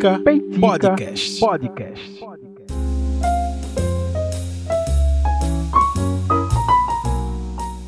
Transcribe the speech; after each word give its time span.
Peitica, 0.00 0.18
Peitica 0.20 0.60
Podcast. 0.60 1.40
Podcast. 1.40 2.20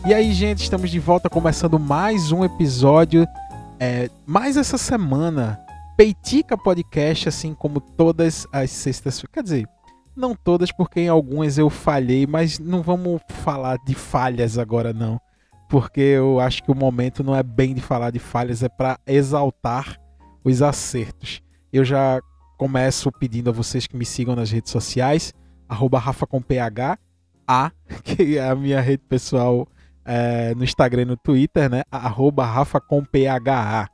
E 0.06 0.12
aí, 0.12 0.32
gente, 0.34 0.62
estamos 0.62 0.90
de 0.90 0.98
volta 0.98 1.30
começando 1.30 1.78
mais 1.78 2.30
um 2.30 2.44
episódio. 2.44 3.26
É, 3.80 4.10
mais 4.26 4.58
essa 4.58 4.76
semana, 4.76 5.58
Peitica 5.96 6.58
Podcast, 6.58 7.30
assim 7.30 7.54
como 7.54 7.80
todas 7.80 8.46
as 8.52 8.70
sextas. 8.70 9.24
Quer 9.32 9.42
dizer, 9.42 9.66
não 10.14 10.34
todas, 10.34 10.70
porque 10.70 11.00
em 11.00 11.08
algumas 11.08 11.56
eu 11.56 11.70
falhei, 11.70 12.26
mas 12.26 12.58
não 12.58 12.82
vamos 12.82 13.22
falar 13.28 13.78
de 13.86 13.94
falhas 13.94 14.58
agora, 14.58 14.92
não. 14.92 15.18
Porque 15.66 16.00
eu 16.00 16.40
acho 16.40 16.62
que 16.62 16.70
o 16.70 16.74
momento 16.74 17.24
não 17.24 17.34
é 17.34 17.42
bem 17.42 17.72
de 17.72 17.80
falar 17.80 18.10
de 18.10 18.18
falhas, 18.18 18.62
é 18.62 18.68
para 18.68 18.98
exaltar 19.06 19.98
os 20.44 20.60
acertos. 20.60 21.40
Eu 21.72 21.84
já 21.84 22.20
começo 22.58 23.10
pedindo 23.10 23.50
a 23.50 23.52
vocês 23.52 23.86
que 23.86 23.96
me 23.96 24.04
sigam 24.04 24.36
nas 24.36 24.50
redes 24.50 24.70
sociais, 24.70 25.32
arroba 25.68 25.98
Rafa 25.98 26.26
com 26.26 26.40
PH, 26.40 26.98
A, 27.46 27.72
que 28.04 28.38
é 28.38 28.48
a 28.48 28.54
minha 28.54 28.80
rede 28.80 29.02
pessoal 29.08 29.66
é, 30.04 30.54
no 30.54 30.64
Instagram 30.64 31.02
e 31.02 31.06
no 31.06 31.16
Twitter, 31.16 31.70
né? 31.70 31.82
Arroba 31.90 32.44
Rafa 32.44 32.80
com 32.80 33.04
PHA. 33.04 33.88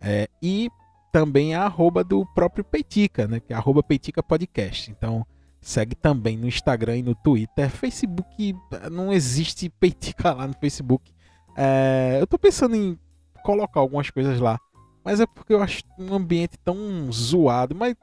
É, 0.00 0.28
e 0.42 0.68
também 1.12 1.54
a 1.54 1.62
arroba 1.62 2.02
do 2.02 2.26
próprio 2.34 2.64
Peitica, 2.64 3.28
né? 3.28 3.40
Que 3.40 3.52
é 3.52 3.56
arroba 3.56 3.82
Peitica 3.82 4.22
Podcast. 4.22 4.90
Então, 4.90 5.24
segue 5.60 5.94
também 5.94 6.36
no 6.36 6.48
Instagram 6.48 6.96
e 6.96 7.02
no 7.02 7.14
Twitter. 7.14 7.70
Facebook, 7.70 8.54
não 8.90 9.12
existe 9.12 9.68
Peitica 9.68 10.32
lá 10.32 10.46
no 10.46 10.54
Facebook. 10.54 11.12
É, 11.56 12.18
eu 12.20 12.26
tô 12.26 12.38
pensando 12.38 12.74
em 12.74 12.98
colocar 13.44 13.80
algumas 13.80 14.10
coisas 14.10 14.40
lá. 14.40 14.58
Mas 15.04 15.20
é 15.20 15.26
porque 15.26 15.52
eu 15.52 15.62
acho 15.62 15.82
um 15.98 16.14
ambiente 16.14 16.58
tão 16.64 16.76
zoado. 17.12 17.74
Mas, 17.74 17.94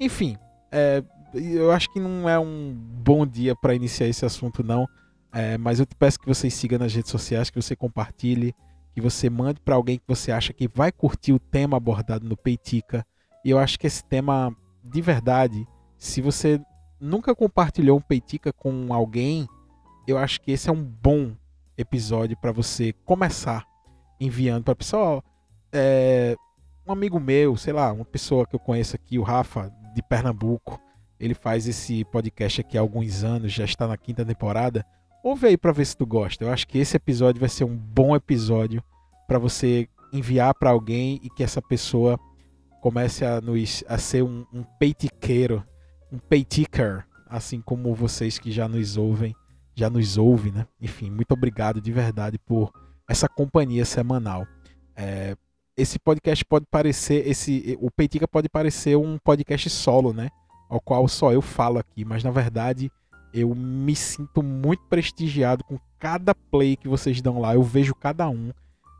enfim, 0.00 0.36
é, 0.70 1.04
eu 1.34 1.70
acho 1.70 1.92
que 1.92 2.00
não 2.00 2.28
é 2.28 2.38
um 2.38 2.74
bom 2.74 3.26
dia 3.26 3.54
para 3.54 3.74
iniciar 3.74 4.08
esse 4.08 4.24
assunto, 4.24 4.64
não. 4.64 4.88
É, 5.32 5.56
mas 5.58 5.80
eu 5.80 5.86
te 5.86 5.94
peço 5.94 6.18
que 6.18 6.26
você 6.26 6.50
siga 6.50 6.78
nas 6.78 6.94
redes 6.94 7.10
sociais, 7.10 7.50
que 7.50 7.60
você 7.60 7.74
compartilhe, 7.76 8.54
que 8.94 9.00
você 9.00 9.30
mande 9.30 9.60
para 9.60 9.74
alguém 9.74 9.98
que 9.98 10.04
você 10.06 10.30
acha 10.30 10.52
que 10.52 10.68
vai 10.68 10.92
curtir 10.92 11.32
o 11.32 11.38
tema 11.38 11.76
abordado 11.76 12.28
no 12.28 12.36
Peitica. 12.36 13.06
E 13.44 13.50
eu 13.50 13.58
acho 13.58 13.78
que 13.78 13.86
esse 13.86 14.04
tema, 14.04 14.54
de 14.84 15.00
verdade, 15.00 15.66
se 15.98 16.20
você 16.20 16.60
nunca 17.00 17.34
compartilhou 17.34 17.98
um 17.98 18.02
Peitica 18.02 18.52
com 18.52 18.92
alguém, 18.92 19.48
eu 20.06 20.18
acho 20.18 20.40
que 20.40 20.52
esse 20.52 20.68
é 20.68 20.72
um 20.72 20.82
bom 20.82 21.32
episódio 21.76 22.36
para 22.36 22.52
você 22.52 22.92
começar 23.04 23.66
enviando 24.20 24.64
para 24.64 24.76
pessoal. 24.76 25.24
É, 25.72 26.36
um 26.86 26.92
amigo 26.92 27.18
meu, 27.18 27.56
sei 27.56 27.72
lá, 27.72 27.92
uma 27.92 28.04
pessoa 28.04 28.46
que 28.46 28.54
eu 28.54 28.60
conheço 28.60 28.96
aqui, 28.96 29.18
o 29.18 29.22
Rafa, 29.22 29.72
de 29.94 30.02
Pernambuco, 30.02 30.80
ele 31.18 31.34
faz 31.34 31.68
esse 31.68 32.04
podcast 32.06 32.60
aqui 32.60 32.76
há 32.76 32.80
alguns 32.80 33.22
anos, 33.22 33.52
já 33.52 33.64
está 33.64 33.86
na 33.86 33.96
quinta 33.96 34.24
temporada. 34.24 34.84
Ouve 35.22 35.46
aí 35.46 35.56
para 35.56 35.70
ver 35.70 35.84
se 35.84 35.96
tu 35.96 36.04
gosta. 36.04 36.44
Eu 36.44 36.50
acho 36.52 36.66
que 36.66 36.78
esse 36.78 36.96
episódio 36.96 37.38
vai 37.38 37.48
ser 37.48 37.64
um 37.64 37.76
bom 37.76 38.16
episódio 38.16 38.82
para 39.28 39.38
você 39.38 39.88
enviar 40.12 40.52
para 40.54 40.70
alguém 40.70 41.20
e 41.22 41.30
que 41.30 41.44
essa 41.44 41.62
pessoa 41.62 42.18
comece 42.80 43.24
a, 43.24 43.40
nos, 43.40 43.84
a 43.88 43.96
ser 43.96 44.24
um, 44.24 44.44
um 44.52 44.64
peitiqueiro, 44.80 45.64
um 46.10 46.18
peiticker, 46.18 47.06
assim 47.28 47.60
como 47.60 47.94
vocês 47.94 48.38
que 48.38 48.50
já 48.50 48.66
nos 48.66 48.96
ouvem, 48.96 49.34
já 49.74 49.88
nos 49.88 50.18
ouvem, 50.18 50.50
né? 50.52 50.66
Enfim, 50.80 51.08
muito 51.08 51.30
obrigado 51.30 51.80
de 51.80 51.92
verdade 51.92 52.38
por 52.38 52.72
essa 53.08 53.28
companhia 53.28 53.84
semanal. 53.84 54.44
É, 54.96 55.36
esse 55.76 55.98
podcast 55.98 56.44
pode 56.44 56.66
parecer, 56.70 57.26
esse, 57.26 57.78
o 57.80 57.90
Peitica 57.90 58.28
pode 58.28 58.48
parecer 58.48 58.96
um 58.96 59.18
podcast 59.18 59.68
solo, 59.70 60.12
né? 60.12 60.28
Ao 60.68 60.80
qual 60.80 61.06
só 61.08 61.32
eu 61.32 61.42
falo 61.42 61.78
aqui, 61.78 62.04
mas 62.04 62.22
na 62.24 62.30
verdade 62.30 62.90
eu 63.32 63.54
me 63.54 63.96
sinto 63.96 64.42
muito 64.42 64.82
prestigiado 64.84 65.64
com 65.64 65.78
cada 65.98 66.34
play 66.34 66.76
que 66.76 66.88
vocês 66.88 67.20
dão 67.22 67.38
lá. 67.38 67.54
Eu 67.54 67.62
vejo 67.62 67.94
cada 67.94 68.28
um. 68.28 68.52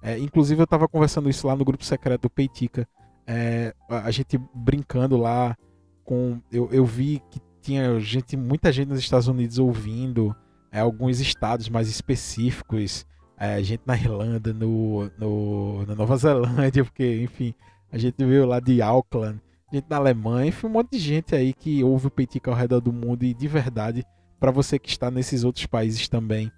É, 0.02 0.18
inclusive 0.18 0.60
eu 0.60 0.64
estava 0.64 0.88
conversando 0.88 1.28
isso 1.28 1.46
lá 1.46 1.54
no 1.54 1.64
grupo 1.64 1.84
secreto 1.84 2.22
do 2.22 2.30
Peitica. 2.30 2.88
É, 3.26 3.74
a 3.88 4.10
gente 4.10 4.40
brincando 4.54 5.16
lá 5.16 5.56
com. 6.04 6.40
Eu, 6.50 6.68
eu 6.72 6.84
vi 6.84 7.22
que 7.30 7.40
tinha 7.60 8.00
gente, 8.00 8.36
muita 8.36 8.72
gente 8.72 8.88
nos 8.88 8.98
Estados 8.98 9.28
Unidos 9.28 9.58
ouvindo, 9.58 10.34
é, 10.70 10.80
alguns 10.80 11.20
estados 11.20 11.68
mais 11.68 11.88
específicos 11.88 13.06
é, 13.42 13.60
gente 13.60 13.82
na 13.84 13.96
Irlanda, 13.96 14.52
no, 14.52 15.10
no, 15.18 15.84
na 15.84 15.96
Nova 15.96 16.16
Zelândia, 16.16 16.84
porque, 16.86 17.22
enfim, 17.24 17.52
a 17.90 17.98
gente 17.98 18.24
veio 18.24 18.46
lá 18.46 18.60
de 18.60 18.80
Auckland, 18.80 19.40
gente 19.72 19.86
na 19.90 19.96
Alemanha, 19.96 20.46
enfim, 20.46 20.68
um 20.68 20.70
monte 20.70 20.92
de 20.92 20.98
gente 21.00 21.34
aí 21.34 21.52
que 21.52 21.82
ouve 21.82 22.06
o 22.06 22.10
Peitica 22.10 22.52
ao 22.52 22.56
redor 22.56 22.78
do 22.78 22.92
mundo 22.92 23.24
e 23.24 23.34
de 23.34 23.48
verdade, 23.48 24.04
para 24.38 24.52
você 24.52 24.78
que 24.78 24.88
está 24.88 25.10
nesses 25.10 25.42
outros 25.42 25.66
países 25.66 26.08
também, 26.08 26.52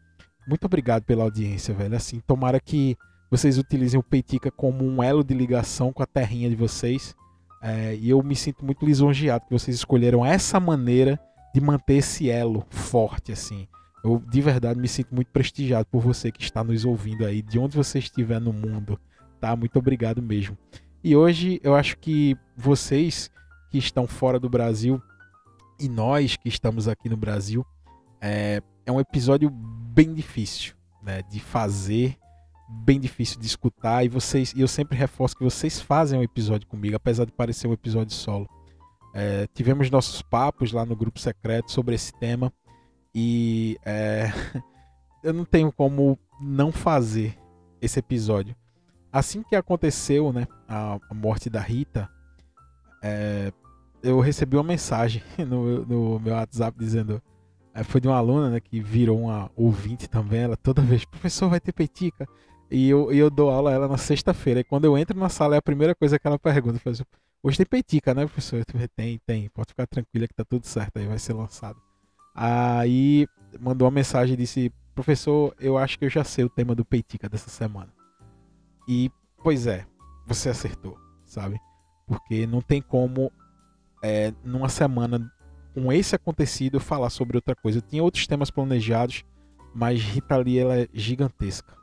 muito 0.47 0.67
obrigado 0.67 1.05
pela 1.05 1.25
audiência, 1.25 1.73
velho. 1.73 1.97
Assim, 1.97 2.21
tomara 2.21 2.61
que 2.61 2.99
vocês 3.31 3.57
utilizem 3.57 3.99
o 3.99 4.03
Peitica 4.03 4.51
como 4.51 4.85
um 4.85 5.03
elo 5.03 5.25
de 5.25 5.33
ligação 5.33 5.91
com 5.91 6.03
a 6.03 6.07
terrinha 6.07 6.51
de 6.51 6.57
vocês. 6.57 7.17
É, 7.63 7.97
e 7.97 8.11
eu 8.11 8.23
me 8.23 8.37
sinto 8.37 8.63
muito 8.63 8.85
lisonjeado 8.85 9.47
que 9.47 9.59
vocês 9.59 9.75
escolheram 9.75 10.23
essa 10.23 10.61
maneira 10.61 11.19
de 11.55 11.63
manter 11.63 11.95
esse 11.95 12.29
elo 12.29 12.67
forte, 12.69 13.33
assim. 13.33 13.67
Eu 14.05 14.23
de 14.31 14.41
verdade 14.43 14.79
me 14.79 14.87
sinto 14.87 15.15
muito 15.15 15.29
prestigiado 15.29 15.87
por 15.87 16.03
você 16.03 16.31
que 16.31 16.43
está 16.43 16.63
nos 16.63 16.85
ouvindo 16.85 17.25
aí, 17.25 17.41
de 17.41 17.59
onde 17.59 17.77
você 17.77 17.99
estiver 17.99 18.39
no 18.39 18.53
mundo, 18.53 19.01
tá? 19.41 19.57
Muito 19.57 19.79
obrigado 19.79 20.21
mesmo. 20.21 20.57
E 21.03 21.17
hoje 21.17 21.59
eu 21.65 21.75
acho 21.75 21.97
que 21.99 22.37
vocês 22.57 23.31
que 23.71 23.79
estão 23.79 24.07
fora 24.07 24.39
do 24.39 24.49
Brasil 24.49 25.03
e 25.81 25.89
nós 25.89 26.37
que 26.37 26.49
estamos 26.49 26.87
aqui 26.87 27.09
no 27.09 27.17
Brasil, 27.17 27.67
é, 28.21 28.63
é 28.87 28.93
um 28.93 29.01
episódio 29.01 29.51
bem 29.51 30.13
difícil 30.15 30.75
né, 31.03 31.23
de 31.23 31.41
fazer, 31.41 32.17
bem 32.69 33.01
difícil 33.01 33.39
de 33.41 33.47
escutar. 33.47 34.05
E 34.05 34.09
vocês, 34.09 34.53
e 34.55 34.61
eu 34.61 34.69
sempre 34.69 34.97
reforço 34.97 35.37
que 35.37 35.45
vocês 35.45 35.81
fazem 35.81 36.19
um 36.19 36.23
episódio 36.23 36.67
comigo, 36.67 36.97
apesar 36.97 37.25
de 37.25 37.33
parecer 37.33 37.67
um 37.67 37.73
episódio 37.73 38.15
solo. 38.15 38.49
É, 39.15 39.47
tivemos 39.55 39.91
nossos 39.91 40.23
papos 40.23 40.73
lá 40.73 40.85
no 40.85 40.97
grupo 40.97 41.21
secreto 41.21 41.71
sobre 41.71 41.95
esse 41.95 42.13
tema. 42.13 42.53
E 43.15 43.79
é, 43.85 44.33
eu 45.23 45.33
não 45.33 45.45
tenho 45.45 45.71
como 45.71 46.19
não 46.41 46.73
fazer 46.73 47.39
esse 47.81 47.99
episódio. 47.99 48.55
Assim 49.13 49.43
que 49.43 49.55
aconteceu 49.55 50.33
né, 50.33 50.47
a, 50.69 50.99
morte 51.15 51.49
da 51.49 51.61
Rita, 51.61 52.09
é, 53.03 53.53
eu 54.03 54.19
recebi 54.21 54.57
uma 54.57 54.65
mensagem 54.65 55.23
no, 55.39 55.85
no 55.85 56.21
meu 56.21 56.35
WhatsApp 56.35 56.77
dizendo. 56.79 57.23
É, 57.73 57.83
foi 57.83 58.01
de 58.01 58.07
uma 58.07 58.17
aluna 58.17 58.51
né, 58.51 58.61
que 58.61 58.81
virou 58.81 59.21
uma 59.21 59.51
ouvinte 59.57 60.09
também. 60.09 60.41
Ela 60.41 60.57
toda 60.57 60.81
vez, 60.83 61.05
professor, 61.05 61.49
vai 61.49 61.61
ter 61.61 61.73
petica. 61.73 62.27
E 62.71 62.89
eu, 62.89 63.13
eu 63.13 63.31
dou 63.31 63.51
aula 63.51 63.71
a 63.71 63.73
ela 63.73 63.89
na 63.89 63.97
sexta-feira. 63.97 64.61
E 64.61 64.65
quando 64.65 64.85
eu 64.85 64.97
entro 64.97 65.19
na 65.19 65.29
sala, 65.29 65.57
é 65.57 65.59
a 65.59 65.63
primeira 65.63 65.95
coisa 65.95 66.19
que 66.19 66.27
ela 66.27 66.39
pergunta. 66.39 66.79
Falo, 66.79 66.97
Hoje 67.43 67.59
tem 67.59 67.67
petica, 67.67 68.15
né, 68.15 68.25
professor? 68.25 68.65
Tem, 68.97 69.19
tem. 69.27 69.49
Pode 69.51 69.69
ficar 69.69 69.87
tranquila 69.87 70.27
que 70.27 70.35
tá 70.35 70.45
tudo 70.45 70.67
certo. 70.67 70.97
Aí 70.99 71.07
vai 71.07 71.19
ser 71.19 71.35
lançado. 71.35 71.81
Aí 72.35 73.29
mandou 73.61 73.87
uma 73.87 73.95
mensagem 73.95 74.35
e 74.35 74.37
disse: 74.37 74.73
Professor, 74.95 75.55
eu 75.61 75.79
acho 75.79 75.99
que 75.99 76.05
eu 76.05 76.11
já 76.11 76.25
sei 76.25 76.45
o 76.45 76.51
tema 76.51 76.75
do 76.75 76.85
Peitica 76.85 77.29
dessa 77.29 77.49
semana. 77.49 77.93
E, 78.89 79.11
pois 79.43 79.67
é, 79.67 79.87
você 80.27 80.49
acertou, 80.49 80.99
sabe? 81.25 81.61
Porque 82.07 82.47
não 82.47 82.61
tem 82.61 82.83
como, 82.83 83.31
é, 84.03 84.33
numa 84.45 84.69
semana 84.69 85.33
com 85.75 85.93
esse 85.93 86.15
acontecido, 86.15 86.79
falar 86.79 87.11
sobre 87.11 87.37
outra 87.37 87.55
coisa. 87.55 87.79
Eu 87.79 87.83
tinha 87.83 88.03
outros 88.03 88.27
temas 88.27 88.51
planejados, 88.51 89.25
mas 89.75 90.01
Rita 90.01 90.37
Lee 90.37 90.59
ela 90.59 90.77
é 90.77 90.89
gigantesca. 90.93 91.75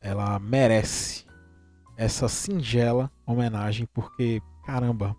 Ela 0.00 0.38
merece 0.38 1.24
essa 1.96 2.28
singela 2.28 3.10
homenagem, 3.24 3.86
porque, 3.94 4.42
caramba, 4.64 5.16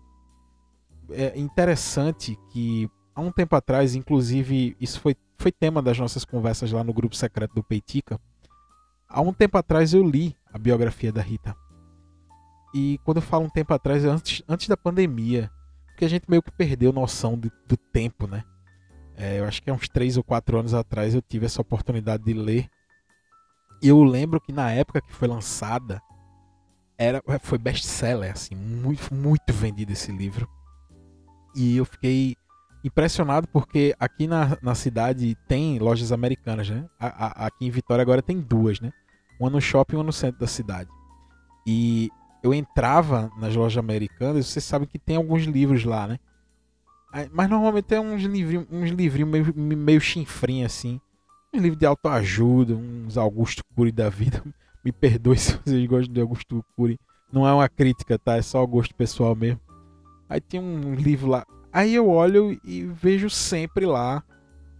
é 1.10 1.38
interessante 1.38 2.38
que 2.50 2.90
há 3.14 3.20
um 3.20 3.30
tempo 3.30 3.54
atrás, 3.54 3.94
inclusive, 3.94 4.76
isso 4.80 5.00
foi, 5.00 5.16
foi 5.38 5.52
tema 5.52 5.80
das 5.80 5.98
nossas 5.98 6.24
conversas 6.24 6.72
lá 6.72 6.82
no 6.82 6.92
grupo 6.92 7.14
secreto 7.14 7.54
do 7.54 7.62
Peitica. 7.62 8.18
Há 9.08 9.20
um 9.20 9.32
tempo 9.32 9.56
atrás 9.56 9.94
eu 9.94 10.02
li 10.02 10.36
a 10.52 10.58
biografia 10.58 11.12
da 11.12 11.22
Rita. 11.22 11.54
E 12.74 12.98
quando 13.04 13.18
eu 13.18 13.22
falo 13.22 13.44
um 13.44 13.50
tempo 13.50 13.72
atrás, 13.72 14.04
é 14.04 14.08
antes, 14.08 14.42
antes 14.48 14.66
da 14.66 14.76
pandemia. 14.76 15.50
Porque 15.86 16.04
a 16.04 16.08
gente 16.08 16.28
meio 16.28 16.42
que 16.42 16.50
perdeu 16.50 16.92
noção 16.92 17.38
do, 17.38 17.50
do 17.68 17.76
tempo, 17.76 18.26
né? 18.26 18.42
É, 19.16 19.38
eu 19.38 19.44
acho 19.44 19.62
que 19.62 19.70
há 19.70 19.72
uns 19.72 19.88
3 19.88 20.16
ou 20.16 20.24
4 20.24 20.58
anos 20.58 20.74
atrás 20.74 21.14
eu 21.14 21.22
tive 21.22 21.46
essa 21.46 21.60
oportunidade 21.60 22.24
de 22.24 22.32
ler. 22.32 22.68
E 23.80 23.88
eu 23.88 24.02
lembro 24.02 24.40
que 24.40 24.52
na 24.52 24.72
época 24.72 25.00
que 25.00 25.12
foi 25.12 25.28
lançada, 25.28 26.02
era, 26.98 27.22
foi 27.40 27.58
best-seller, 27.58 28.32
assim, 28.32 28.56
muito, 28.56 29.14
muito 29.14 29.52
vendido 29.52 29.92
esse 29.92 30.10
livro. 30.10 30.48
E 31.54 31.76
eu 31.76 31.84
fiquei 31.84 32.34
impressionado 32.84 33.48
porque 33.48 33.94
aqui 33.98 34.26
na, 34.26 34.58
na 34.62 34.74
cidade 34.74 35.34
tem 35.48 35.78
lojas 35.78 36.12
americanas, 36.12 36.68
né? 36.68 36.86
A, 37.00 37.06
a, 37.06 37.46
aqui 37.46 37.66
em 37.66 37.70
Vitória 37.70 38.02
agora 38.02 38.22
tem 38.22 38.38
duas, 38.38 38.78
né? 38.78 38.92
Uma 39.40 39.50
no 39.50 39.60
shopping 39.60 39.94
e 39.94 39.98
uma 39.98 40.04
no 40.04 40.12
centro 40.12 40.38
da 40.38 40.46
cidade. 40.46 40.90
E 41.66 42.10
eu 42.42 42.52
entrava 42.52 43.30
nas 43.38 43.56
lojas 43.56 43.78
americanas, 43.78 44.46
vocês 44.46 44.64
sabem 44.64 44.86
que 44.86 44.98
tem 44.98 45.16
alguns 45.16 45.44
livros 45.44 45.84
lá, 45.84 46.06
né? 46.06 46.18
Mas 47.32 47.48
normalmente 47.48 47.94
é 47.94 48.00
uns 48.00 48.22
livrinhos, 48.22 48.66
uns 48.70 48.90
livrinhos 48.90 49.30
meio, 49.30 49.54
meio 49.56 50.00
assim. 50.66 51.00
Um 51.54 51.60
livro 51.60 51.78
de 51.78 51.86
autoajuda, 51.86 52.74
uns 52.74 53.16
Augusto 53.16 53.62
Cury 53.74 53.92
da 53.92 54.10
vida. 54.10 54.42
Me 54.84 54.90
perdoe 54.92 55.38
se 55.38 55.56
vocês 55.64 55.86
gostam 55.86 56.12
de 56.12 56.20
Augusto 56.20 56.64
Cury. 56.76 56.98
Não 57.32 57.46
é 57.46 57.52
uma 57.52 57.68
crítica, 57.68 58.18
tá? 58.18 58.36
É 58.36 58.42
só 58.42 58.66
gosto 58.66 58.94
pessoal 58.94 59.34
mesmo. 59.34 59.60
Aí 60.28 60.40
tem 60.40 60.60
um 60.60 60.94
livro 60.94 61.28
lá. 61.28 61.46
Aí 61.74 61.92
eu 61.92 62.08
olho 62.08 62.56
e 62.62 62.84
vejo 62.84 63.28
sempre 63.28 63.84
lá 63.84 64.22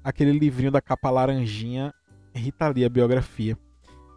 aquele 0.05 0.31
livrinho 0.31 0.71
da 0.71 0.81
capa 0.81 1.11
laranjinha, 1.11 1.93
Rita 2.33 2.69
Lee, 2.69 2.85
a 2.85 2.89
biografia. 2.89 3.59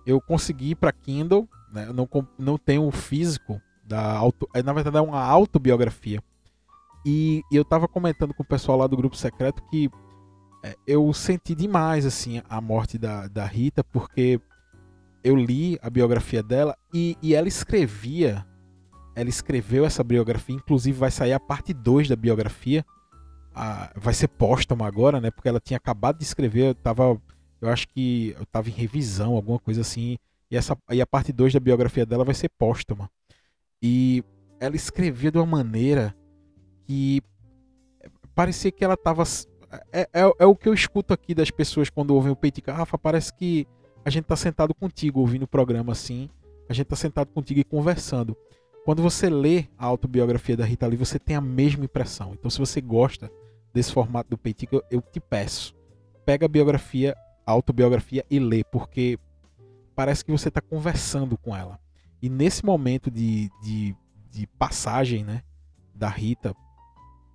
Eu 0.05 0.21
consegui 0.21 0.75
para 0.75 0.91
Kindle, 0.91 1.49
né? 1.73 1.87
Eu 1.87 1.93
não, 1.93 2.07
não 2.37 2.55
tenho 2.55 2.85
o 2.85 2.91
físico 2.91 3.59
da 3.83 4.15
auto, 4.15 4.47
é, 4.53 4.61
na 4.61 4.73
verdade 4.73 4.95
é 4.95 5.01
uma 5.01 5.23
autobiografia. 5.23 6.21
E, 7.03 7.41
e 7.51 7.55
eu 7.55 7.65
tava 7.65 7.87
comentando 7.87 8.31
com 8.31 8.43
o 8.43 8.47
pessoal 8.47 8.77
lá 8.77 8.85
do 8.85 8.95
grupo 8.95 9.17
secreto 9.17 9.63
que 9.71 9.89
é, 10.63 10.75
eu 10.85 11.11
senti 11.13 11.55
demais 11.55 12.05
assim 12.05 12.43
a 12.47 12.61
morte 12.61 12.99
da, 12.99 13.27
da 13.27 13.43
Rita, 13.45 13.83
porque 13.83 14.39
eu 15.23 15.35
li 15.35 15.79
a 15.81 15.89
biografia 15.89 16.43
dela 16.43 16.77
e, 16.93 17.17
e 17.23 17.33
ela 17.33 17.47
escrevia, 17.47 18.45
ela 19.17 19.29
escreveu 19.29 19.83
essa 19.83 20.03
biografia, 20.03 20.55
inclusive 20.55 20.95
vai 20.95 21.09
sair 21.09 21.33
a 21.33 21.39
parte 21.39 21.73
2 21.73 22.07
da 22.07 22.15
biografia, 22.15 22.85
a, 23.51 23.91
vai 23.95 24.13
ser 24.13 24.27
póstuma 24.27 24.85
agora, 24.85 25.19
né? 25.19 25.31
Porque 25.31 25.49
ela 25.49 25.59
tinha 25.59 25.77
acabado 25.77 26.19
de 26.19 26.23
escrever, 26.23 26.67
eu 26.67 26.75
tava, 26.75 27.19
eu 27.59 27.67
acho 27.67 27.87
que 27.87 28.35
eu 28.39 28.45
tava 28.45 28.69
em 28.69 28.73
revisão, 28.73 29.33
alguma 29.33 29.57
coisa 29.57 29.81
assim, 29.81 30.19
e, 30.51 30.55
essa, 30.55 30.77
e 30.91 31.01
a 31.01 31.07
parte 31.07 31.33
2 31.33 31.51
da 31.51 31.59
biografia 31.59 32.05
dela 32.05 32.23
vai 32.23 32.35
ser 32.35 32.47
póstuma. 32.59 33.09
E 33.81 34.23
ela 34.59 34.75
escrevia 34.75 35.31
de 35.31 35.39
uma 35.39 35.47
maneira 35.47 36.15
que 36.85 37.19
parecia 38.35 38.71
que 38.71 38.85
ela 38.85 38.95
tava 38.95 39.23
é, 39.91 40.07
é, 40.13 40.31
é, 40.37 40.45
o 40.45 40.55
que 40.55 40.69
eu 40.69 40.75
escuto 40.75 41.11
aqui 41.11 41.33
das 41.33 41.49
pessoas 41.49 41.89
quando 41.89 42.11
ouvem 42.11 42.31
o 42.31 42.35
Peitica. 42.35 42.71
Rafa, 42.71 42.99
parece 42.99 43.33
que 43.33 43.65
a 44.05 44.11
gente 44.11 44.25
tá 44.25 44.35
sentado 44.35 44.75
contigo 44.75 45.21
ouvindo 45.21 45.43
o 45.43 45.47
programa 45.47 45.93
assim. 45.93 46.29
A 46.69 46.73
gente 46.73 46.85
tá 46.85 46.95
sentado 46.95 47.29
contigo 47.29 47.59
e 47.59 47.63
conversando. 47.63 48.37
Quando 48.87 49.03
você 49.03 49.29
lê 49.29 49.65
a 49.77 49.85
autobiografia 49.85 50.55
da 50.55 50.63
Rita 50.63 50.87
Lee, 50.87 50.95
você 50.95 51.19
tem 51.19 51.35
a 51.35 51.41
mesma 51.41 51.83
impressão. 51.83 52.31
Então, 52.31 52.49
se 52.49 52.57
você 52.57 52.79
gosta 52.79 53.29
desse 53.73 53.91
formato 53.91 54.29
do 54.29 54.37
Peitica, 54.37 54.77
eu, 54.77 54.83
eu 54.89 55.01
te 55.01 55.19
peço. 55.19 55.75
Pega 56.25 56.45
a 56.45 56.47
biografia, 56.47 57.13
a 57.45 57.51
autobiografia 57.51 58.25
e 58.31 58.39
lê, 58.39 58.63
porque 58.63 59.19
parece 59.93 60.23
que 60.23 60.31
você 60.31 60.47
está 60.47 60.61
conversando 60.61 61.37
com 61.37 61.53
ela. 61.53 61.77
E 62.21 62.29
nesse 62.29 62.65
momento 62.65 63.11
de, 63.11 63.49
de, 63.61 63.93
de 64.31 64.47
passagem 64.57 65.21
né, 65.21 65.43
da 65.93 66.07
Rita 66.07 66.55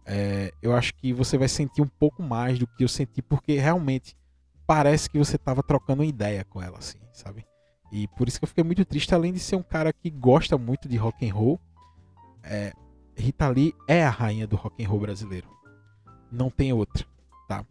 é, 0.07 0.55
eu 0.63 0.75
acho 0.75 0.95
que 0.95 1.13
você 1.13 1.37
vai 1.37 1.49
sentir 1.49 1.83
um 1.83 1.87
pouco 1.87 2.23
mais 2.23 2.59
do 2.59 2.67
que 2.67 2.83
eu 2.83 2.89
senti, 2.89 3.21
porque 3.21 3.59
realmente 3.59 4.17
parece 4.67 5.11
que 5.11 5.19
você 5.19 5.37
estava 5.37 5.63
trocando 5.63 6.03
ideia 6.03 6.47
com 6.47 6.63
ela, 6.63 6.79
assim, 6.79 6.97
sabe? 7.13 7.45
E 7.93 8.09
por 8.09 8.27
isso 8.27 8.39
que 8.39 8.45
eu 8.45 8.49
fiquei 8.49 8.65
muito 8.65 8.85
triste, 8.87 9.15
além 9.15 9.35
de 9.35 9.39
ser 9.39 9.55
um 9.55 9.63
cara 9.63 9.93
que 9.93 10.09
gosta 10.09 10.57
muito 10.57 10.89
de 10.89 10.97
rock 10.97 11.29
and 11.29 11.35
roll, 11.35 11.61
é, 12.43 12.73
Rita 13.15 13.47
Lee 13.49 13.75
é 13.87 14.03
a 14.03 14.11
rainha 14.11 14.47
do 14.47 14.57
rock 14.57 14.83
and 14.83 14.89
roll 14.89 15.01
brasileiro. 15.01 15.47
Não 16.31 16.49
tem 16.49 16.73
outra, 16.73 17.05
tá? 17.47 17.65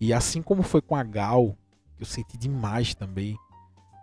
E 0.00 0.14
assim 0.14 0.40
como 0.40 0.62
foi 0.62 0.80
com 0.80 0.96
a 0.96 1.02
Gal, 1.02 1.54
eu 1.98 2.06
senti 2.06 2.38
demais 2.38 2.94
também, 2.94 3.36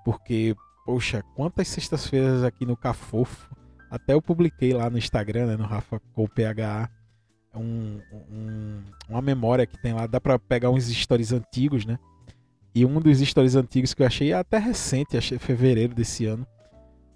porque, 0.05 0.55
poxa, 0.85 1.23
quantas 1.35 1.67
sextas-feiras 1.67 2.43
aqui 2.43 2.63
no 2.63 2.77
Cafofo, 2.77 3.49
até 3.89 4.13
eu 4.13 4.21
publiquei 4.21 4.73
lá 4.73 4.91
no 4.91 4.97
Instagram, 4.99 5.47
né, 5.47 5.57
no 5.57 5.65
Rafa 5.65 5.99
com 6.13 6.27
PHA, 6.27 6.87
um, 7.55 7.99
um, 8.29 8.83
uma 9.09 9.21
memória 9.21 9.65
que 9.65 9.81
tem 9.81 9.93
lá, 9.93 10.05
dá 10.05 10.21
para 10.21 10.37
pegar 10.37 10.69
uns 10.69 10.85
stories 10.85 11.31
antigos, 11.31 11.85
né? 11.85 11.97
E 12.77 12.85
um 12.85 13.01
dos 13.01 13.17
stories 13.17 13.55
antigos 13.55 13.95
que 13.95 14.03
eu 14.03 14.05
achei 14.05 14.31
até 14.33 14.59
recente, 14.59 15.17
achei 15.17 15.39
fevereiro 15.39 15.95
desse 15.95 16.27
ano, 16.27 16.45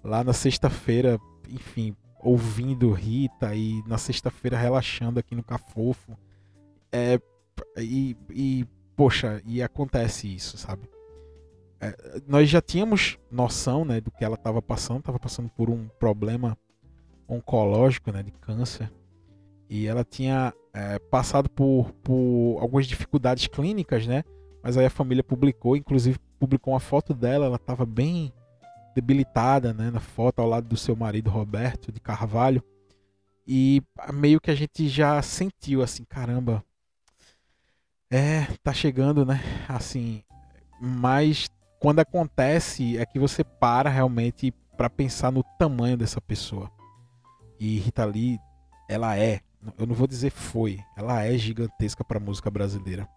lá 0.02 0.24
na 0.24 0.32
sexta-feira, 0.32 1.20
enfim, 1.48 1.94
ouvindo 2.20 2.90
Rita 2.90 3.54
e 3.54 3.80
na 3.86 3.96
sexta-feira 3.96 4.58
relaxando 4.58 5.20
aqui 5.20 5.36
no 5.36 5.44
Cafofo. 5.44 6.18
É, 6.90 7.16
e, 7.78 8.16
e, 8.30 8.66
poxa, 8.96 9.40
e 9.46 9.62
acontece 9.62 10.34
isso, 10.34 10.58
sabe? 10.58 10.90
É, 11.80 12.20
nós 12.26 12.48
já 12.48 12.60
tínhamos 12.60 13.16
noção 13.30 13.84
né, 13.84 14.00
do 14.00 14.10
que 14.10 14.24
ela 14.24 14.34
estava 14.34 14.60
passando, 14.60 14.98
estava 14.98 15.20
passando 15.20 15.48
por 15.48 15.70
um 15.70 15.86
problema 15.96 16.58
oncológico, 17.28 18.10
né, 18.10 18.20
de 18.24 18.32
câncer. 18.32 18.90
E 19.70 19.86
ela 19.86 20.02
tinha 20.02 20.52
é, 20.74 20.98
passado 20.98 21.48
por, 21.48 21.92
por 22.02 22.58
algumas 22.60 22.84
dificuldades 22.84 23.46
clínicas, 23.46 24.08
né? 24.08 24.24
Mas 24.62 24.76
aí 24.76 24.86
a 24.86 24.90
família 24.90 25.24
publicou, 25.24 25.76
inclusive 25.76 26.18
publicou 26.38 26.72
uma 26.72 26.80
foto 26.80 27.12
dela, 27.12 27.46
ela 27.46 27.56
estava 27.56 27.84
bem 27.84 28.32
debilitada, 28.94 29.72
né? 29.72 29.90
Na 29.90 30.00
foto 30.00 30.40
ao 30.40 30.48
lado 30.48 30.68
do 30.68 30.76
seu 30.76 30.94
marido 30.94 31.30
Roberto 31.30 31.90
de 31.90 32.00
Carvalho. 32.00 32.62
E 33.46 33.82
meio 34.12 34.40
que 34.40 34.50
a 34.50 34.54
gente 34.54 34.88
já 34.88 35.20
sentiu 35.22 35.82
assim, 35.82 36.04
caramba, 36.04 36.64
é, 38.10 38.44
tá 38.62 38.72
chegando, 38.72 39.24
né? 39.24 39.40
Assim, 39.68 40.22
mas 40.80 41.48
quando 41.80 41.98
acontece 41.98 42.96
é 42.98 43.04
que 43.04 43.18
você 43.18 43.42
para 43.42 43.90
realmente 43.90 44.52
para 44.76 44.88
pensar 44.88 45.32
no 45.32 45.42
tamanho 45.58 45.96
dessa 45.96 46.20
pessoa. 46.20 46.70
E 47.58 47.78
Rita 47.78 48.04
Lee, 48.04 48.38
ela 48.88 49.16
é 49.16 49.40
eu 49.78 49.86
não 49.86 49.94
vou 49.94 50.06
dizer 50.06 50.30
foi, 50.30 50.80
ela 50.96 51.22
é 51.22 51.36
gigantesca 51.38 52.04
para 52.04 52.18
música 52.18 52.50
brasileira. 52.50 53.08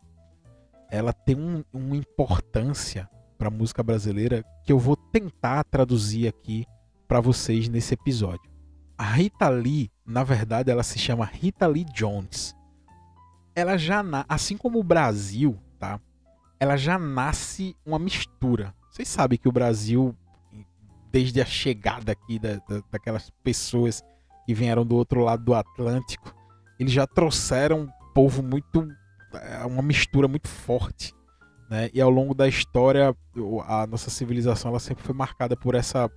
Ela 0.96 1.14
tem 1.14 1.36
um, 1.36 1.64
uma 1.74 1.96
importância 1.96 3.10
para 3.38 3.50
a 3.50 3.52
música 3.52 3.84
brasileira 3.84 4.44
que 4.64 4.72
eu 4.72 4.80
vou 4.80 4.96
tentar 4.96 5.64
traduzir 5.66 6.28
aqui 6.28 6.66
para 7.08 7.20
vocês 7.20 7.68
nesse 7.68 7.94
episódio. 7.94 8.50
A 8.98 9.04
Rita 9.04 9.50
Lee, 9.50 9.92
na 10.06 10.24
verdade, 10.24 10.72
ela 10.72 10.84
se 10.84 10.98
chama 10.98 11.26
Rita 11.26 11.68
Lee 11.68 11.86
Jones. 11.86 12.56
Ela 13.54 13.78
já, 13.78 14.04
assim 14.28 14.58
como 14.58 14.80
o 14.80 14.84
Brasil, 14.84 15.58
tá? 15.78 16.00
Ela 16.60 16.78
já 16.78 16.98
nasce 16.98 17.76
uma 17.86 18.00
mistura. 18.00 18.74
Vocês 18.90 19.10
sabem 19.10 19.38
que 19.38 19.50
o 19.50 19.52
Brasil, 19.52 20.16
desde 21.12 21.42
a 21.42 21.46
chegada 21.46 22.14
aqui 22.14 22.40
da, 22.40 22.56
da, 22.56 22.82
daquelas 22.90 23.30
pessoas 23.44 24.02
que 24.46 24.54
vieram 24.54 24.86
do 24.86 24.96
outro 24.96 25.22
lado 25.22 25.44
do 25.44 25.54
Atlântico, 25.54 26.34
eles 26.80 26.94
já 26.94 27.06
trouxeram 27.06 27.82
um 27.82 27.90
povo 28.14 28.42
muito. 28.42 28.88
É, 29.42 29.66
uma 29.66 29.82
mistura 29.82 30.28
muito 30.28 30.48
forte. 30.48 31.14
Né? 31.70 31.90
E 31.94 32.02
ao 32.02 32.10
longo 32.10 32.34
da 32.34 32.48
história, 32.48 33.16
a 33.68 33.88
nossa 33.88 34.10
civilização 34.10 34.70
ela 34.70 34.80
sempre 34.80 35.04
foi 35.04 35.16
marcada 35.16 35.56
por 35.56 35.76
essa 35.76 36.10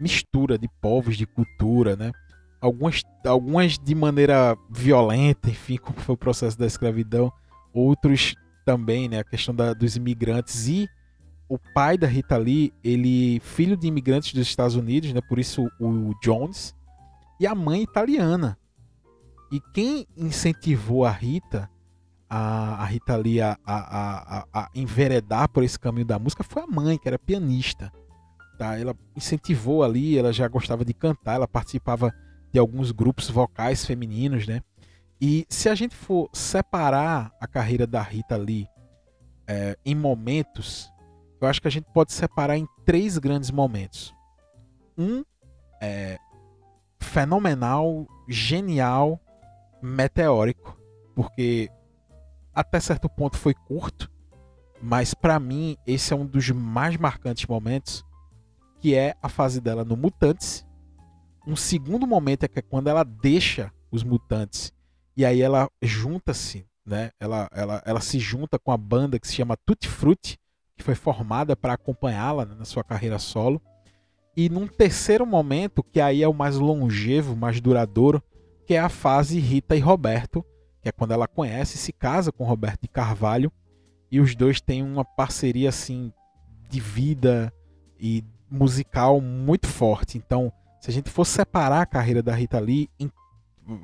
mistura 0.00 0.58
de 0.58 0.68
povos, 0.80 1.16
de 1.16 1.26
cultura, 1.26 1.96
né? 1.96 2.12
Algumas, 2.60 3.02
algumas 3.24 3.78
de 3.78 3.94
maneira 3.94 4.56
violenta, 4.70 5.50
enfim, 5.50 5.76
como 5.82 5.98
foi 5.98 6.14
o 6.14 6.18
processo 6.18 6.58
da 6.58 6.66
escravidão, 6.66 7.32
outros 7.72 8.34
também, 8.64 9.08
né? 9.08 9.20
A 9.20 9.24
questão 9.24 9.54
da, 9.54 9.72
dos 9.72 9.96
imigrantes 9.96 10.68
e 10.68 10.88
o 11.48 11.58
pai 11.58 11.96
da 11.96 12.06
Rita 12.06 12.36
Lee, 12.36 12.72
ele 12.84 13.40
filho 13.40 13.76
de 13.76 13.86
imigrantes 13.86 14.32
dos 14.32 14.46
Estados 14.46 14.76
Unidos, 14.76 15.12
né? 15.12 15.20
Por 15.28 15.38
isso 15.38 15.68
o 15.80 16.14
Jones 16.22 16.74
e 17.40 17.46
a 17.46 17.54
mãe 17.54 17.82
italiana, 17.82 18.58
e 19.50 19.60
quem 19.72 20.06
incentivou 20.16 21.04
a 21.04 21.10
Rita, 21.10 21.70
a, 22.28 22.82
a 22.82 22.84
Rita 22.84 23.14
ali 23.14 23.40
a, 23.40 23.58
a, 23.64 24.38
a, 24.38 24.46
a, 24.52 24.70
enveredar 24.74 25.48
por 25.48 25.62
esse 25.62 25.78
caminho 25.78 26.06
da 26.06 26.18
música 26.18 26.42
foi 26.42 26.62
a 26.62 26.66
mãe, 26.66 26.98
que 26.98 27.08
era 27.08 27.18
pianista. 27.18 27.92
Tá? 28.58 28.78
Ela 28.78 28.94
incentivou 29.16 29.82
ali, 29.82 30.18
ela 30.18 30.32
já 30.32 30.46
gostava 30.48 30.84
de 30.84 30.92
cantar, 30.92 31.34
ela 31.34 31.48
participava 31.48 32.12
de 32.52 32.58
alguns 32.58 32.90
grupos 32.90 33.30
vocais 33.30 33.84
femininos, 33.84 34.46
né? 34.46 34.62
E 35.20 35.46
se 35.48 35.68
a 35.68 35.74
gente 35.74 35.94
for 35.94 36.28
separar 36.32 37.32
a 37.40 37.46
carreira 37.46 37.86
da 37.86 38.00
Rita 38.02 38.36
Lee 38.36 38.68
é, 39.46 39.76
em 39.84 39.94
momentos, 39.94 40.90
eu 41.40 41.48
acho 41.48 41.60
que 41.60 41.68
a 41.68 41.70
gente 41.70 41.86
pode 41.92 42.12
separar 42.12 42.56
em 42.56 42.66
três 42.84 43.18
grandes 43.18 43.50
momentos. 43.50 44.14
Um 44.96 45.24
é, 45.80 46.18
fenomenal, 47.00 48.06
genial 48.28 49.20
meteórico, 49.82 50.78
porque 51.14 51.70
até 52.58 52.80
certo 52.80 53.08
ponto 53.08 53.36
foi 53.36 53.54
curto, 53.54 54.10
mas 54.82 55.14
para 55.14 55.38
mim 55.38 55.76
esse 55.86 56.12
é 56.12 56.16
um 56.16 56.26
dos 56.26 56.50
mais 56.50 56.96
marcantes 56.96 57.46
momentos, 57.46 58.04
que 58.80 58.96
é 58.96 59.14
a 59.22 59.28
fase 59.28 59.60
dela 59.60 59.84
no 59.84 59.96
Mutantes. 59.96 60.66
Um 61.46 61.54
segundo 61.54 62.04
momento 62.04 62.42
é 62.42 62.48
que 62.48 62.58
é 62.58 62.62
quando 62.62 62.88
ela 62.88 63.04
deixa 63.04 63.72
os 63.92 64.02
Mutantes 64.02 64.72
e 65.16 65.24
aí 65.24 65.40
ela 65.40 65.70
junta-se, 65.80 66.66
né? 66.84 67.10
Ela, 67.20 67.48
ela, 67.52 67.80
ela 67.86 68.00
se 68.00 68.18
junta 68.18 68.58
com 68.58 68.72
a 68.72 68.76
banda 68.76 69.20
que 69.20 69.28
se 69.28 69.34
chama 69.34 69.56
Tutti 69.56 69.86
Frutti, 69.86 70.36
que 70.76 70.82
foi 70.82 70.96
formada 70.96 71.56
para 71.56 71.74
acompanhá-la 71.74 72.44
né, 72.44 72.56
na 72.56 72.64
sua 72.64 72.82
carreira 72.82 73.20
solo. 73.20 73.62
E 74.36 74.48
num 74.48 74.66
terceiro 74.66 75.24
momento, 75.24 75.82
que 75.82 76.00
aí 76.00 76.24
é 76.24 76.28
o 76.28 76.34
mais 76.34 76.56
longevo, 76.56 77.36
mais 77.36 77.60
duradouro, 77.60 78.20
que 78.66 78.74
é 78.74 78.80
a 78.80 78.88
fase 78.88 79.38
Rita 79.38 79.76
e 79.76 79.80
Roberto, 79.80 80.44
que 80.88 80.90
é 80.90 80.92
quando 80.92 81.12
ela 81.12 81.28
conhece 81.28 81.76
e 81.76 81.78
se 81.78 81.92
casa 81.92 82.32
com 82.32 82.44
Roberto 82.44 82.82
de 82.82 82.88
Carvalho, 82.88 83.52
e 84.10 84.20
os 84.20 84.34
dois 84.34 84.60
têm 84.60 84.82
uma 84.82 85.04
parceria 85.04 85.68
assim 85.68 86.12
de 86.68 86.80
vida 86.80 87.52
e 88.00 88.24
musical 88.50 89.20
muito 89.20 89.66
forte. 89.66 90.16
Então, 90.16 90.50
se 90.80 90.90
a 90.90 90.92
gente 90.92 91.10
for 91.10 91.26
separar 91.26 91.82
a 91.82 91.86
carreira 91.86 92.22
da 92.22 92.34
Rita 92.34 92.58
Lee 92.58 92.88
em, 92.98 93.10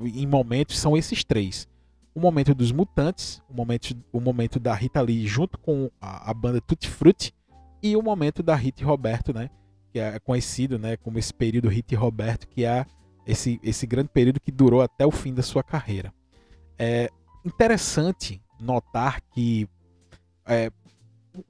em 0.02 0.26
momentos, 0.26 0.78
são 0.78 0.96
esses 0.96 1.22
três. 1.22 1.68
O 2.14 2.20
momento 2.20 2.54
dos 2.54 2.72
Mutantes, 2.72 3.42
o 3.50 3.54
momento, 3.54 3.94
o 4.10 4.20
momento 4.20 4.58
da 4.58 4.72
Rita 4.72 5.02
Lee 5.02 5.26
junto 5.26 5.58
com 5.58 5.90
a, 6.00 6.30
a 6.30 6.34
banda 6.34 6.60
Tutti 6.60 6.88
Frutti 6.88 7.34
e 7.82 7.96
o 7.96 8.02
momento 8.02 8.42
da 8.42 8.54
Rita 8.54 8.82
e 8.82 8.86
Roberto, 8.86 9.34
né? 9.34 9.50
Que 9.92 9.98
é 9.98 10.18
conhecido 10.20 10.78
né, 10.78 10.96
como 10.96 11.18
esse 11.18 11.34
período 11.34 11.68
Rita 11.68 11.92
e 11.92 11.96
Roberto, 11.96 12.48
que 12.48 12.64
é 12.64 12.86
esse, 13.26 13.60
esse 13.62 13.86
grande 13.86 14.08
período 14.08 14.40
que 14.40 14.50
durou 14.50 14.80
até 14.80 15.04
o 15.04 15.10
fim 15.10 15.34
da 15.34 15.42
sua 15.42 15.62
carreira. 15.62 16.14
É 16.78 17.10
interessante 17.44 18.42
notar 18.60 19.20
que 19.32 19.68
é, 20.46 20.70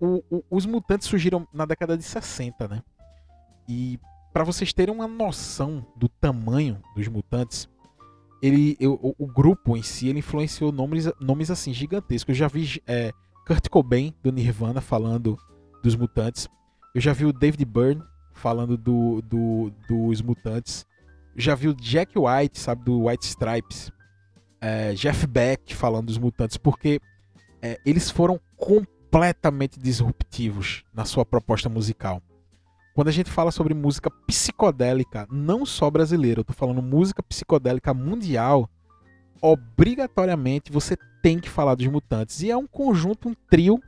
o, 0.01 0.23
o, 0.31 0.45
os 0.51 0.67
mutantes 0.67 1.09
surgiram 1.09 1.47
na 1.53 1.65
década 1.65 1.97
de 1.97 2.03
60, 2.03 2.69
né? 2.69 2.83
E 3.69 3.99
para 4.33 4.45
vocês 4.45 4.73
terem 4.73 4.95
uma 4.95 5.07
noção 5.07 5.87
do 5.97 6.09
tamanho 6.09 6.83
dos 6.95 7.07
mutantes, 7.09 7.69
ele, 8.43 8.77
eu, 8.79 8.95
o, 8.95 9.15
o, 9.25 9.27
grupo 9.27 9.77
em 9.77 9.83
si 9.83 10.09
ele 10.09 10.19
influenciou 10.19 10.71
nomes, 10.71 11.11
nomes 11.21 11.51
assim 11.51 11.73
gigantescos. 11.73 12.29
Eu 12.31 12.35
já 12.35 12.49
vi 12.49 12.83
é, 12.87 13.13
Kurt 13.47 13.69
Cobain 13.69 14.13
do 14.23 14.33
Nirvana 14.33 14.81
falando 14.81 15.39
dos 15.83 15.95
mutantes. 15.97 16.49
Eu 16.95 17.01
já 17.01 17.13
vi 17.13 17.25
o 17.25 17.33
David 17.33 17.65
Byrne 17.65 18.03
falando 18.35 18.77
do, 18.77 19.23
do, 19.23 19.73
dos 19.89 20.21
mutantes. 20.21 20.85
Já 21.37 21.55
vi 21.55 21.69
o 21.69 21.75
Jack 21.75 22.19
White, 22.19 22.59
sabe, 22.59 22.85
do 22.85 23.07
White 23.07 23.25
Stripes. 23.25 23.91
É, 24.67 24.95
Jeff 24.95 25.27
Beck 25.27 25.75
falando 25.75 26.07
dos 26.07 26.17
mutantes, 26.17 26.57
porque 26.57 26.99
é, 27.61 27.79
eles 27.85 28.11
foram 28.11 28.41
completamente 28.57 29.79
disruptivos 29.79 30.85
na 30.95 31.05
sua 31.05 31.23
proposta 31.23 31.69
musical. 31.69 32.23
Quando 32.95 33.09
a 33.09 33.13
gente 33.13 33.31
fala 33.31 33.51
sobre 33.51 33.75
música 33.75 34.11
psicodélica, 34.27 35.29
não 35.31 35.67
só 35.67 35.91
brasileira, 35.91 36.39
eu 36.39 36.43
estou 36.43 36.57
falando 36.57 36.81
música 36.81 37.23
psicodélica 37.23 37.93
mundial, 37.93 38.71
obrigatoriamente 39.39 40.73
você 40.73 40.97
tem 41.23 41.39
que 41.39 41.51
falar 41.51 41.75
dos 41.75 41.87
Mutantes. 41.89 42.41
E 42.41 42.51
é 42.51 42.57
um 42.57 42.67
conjunto, 42.67 43.29
um 43.29 43.35
trio 43.51 43.79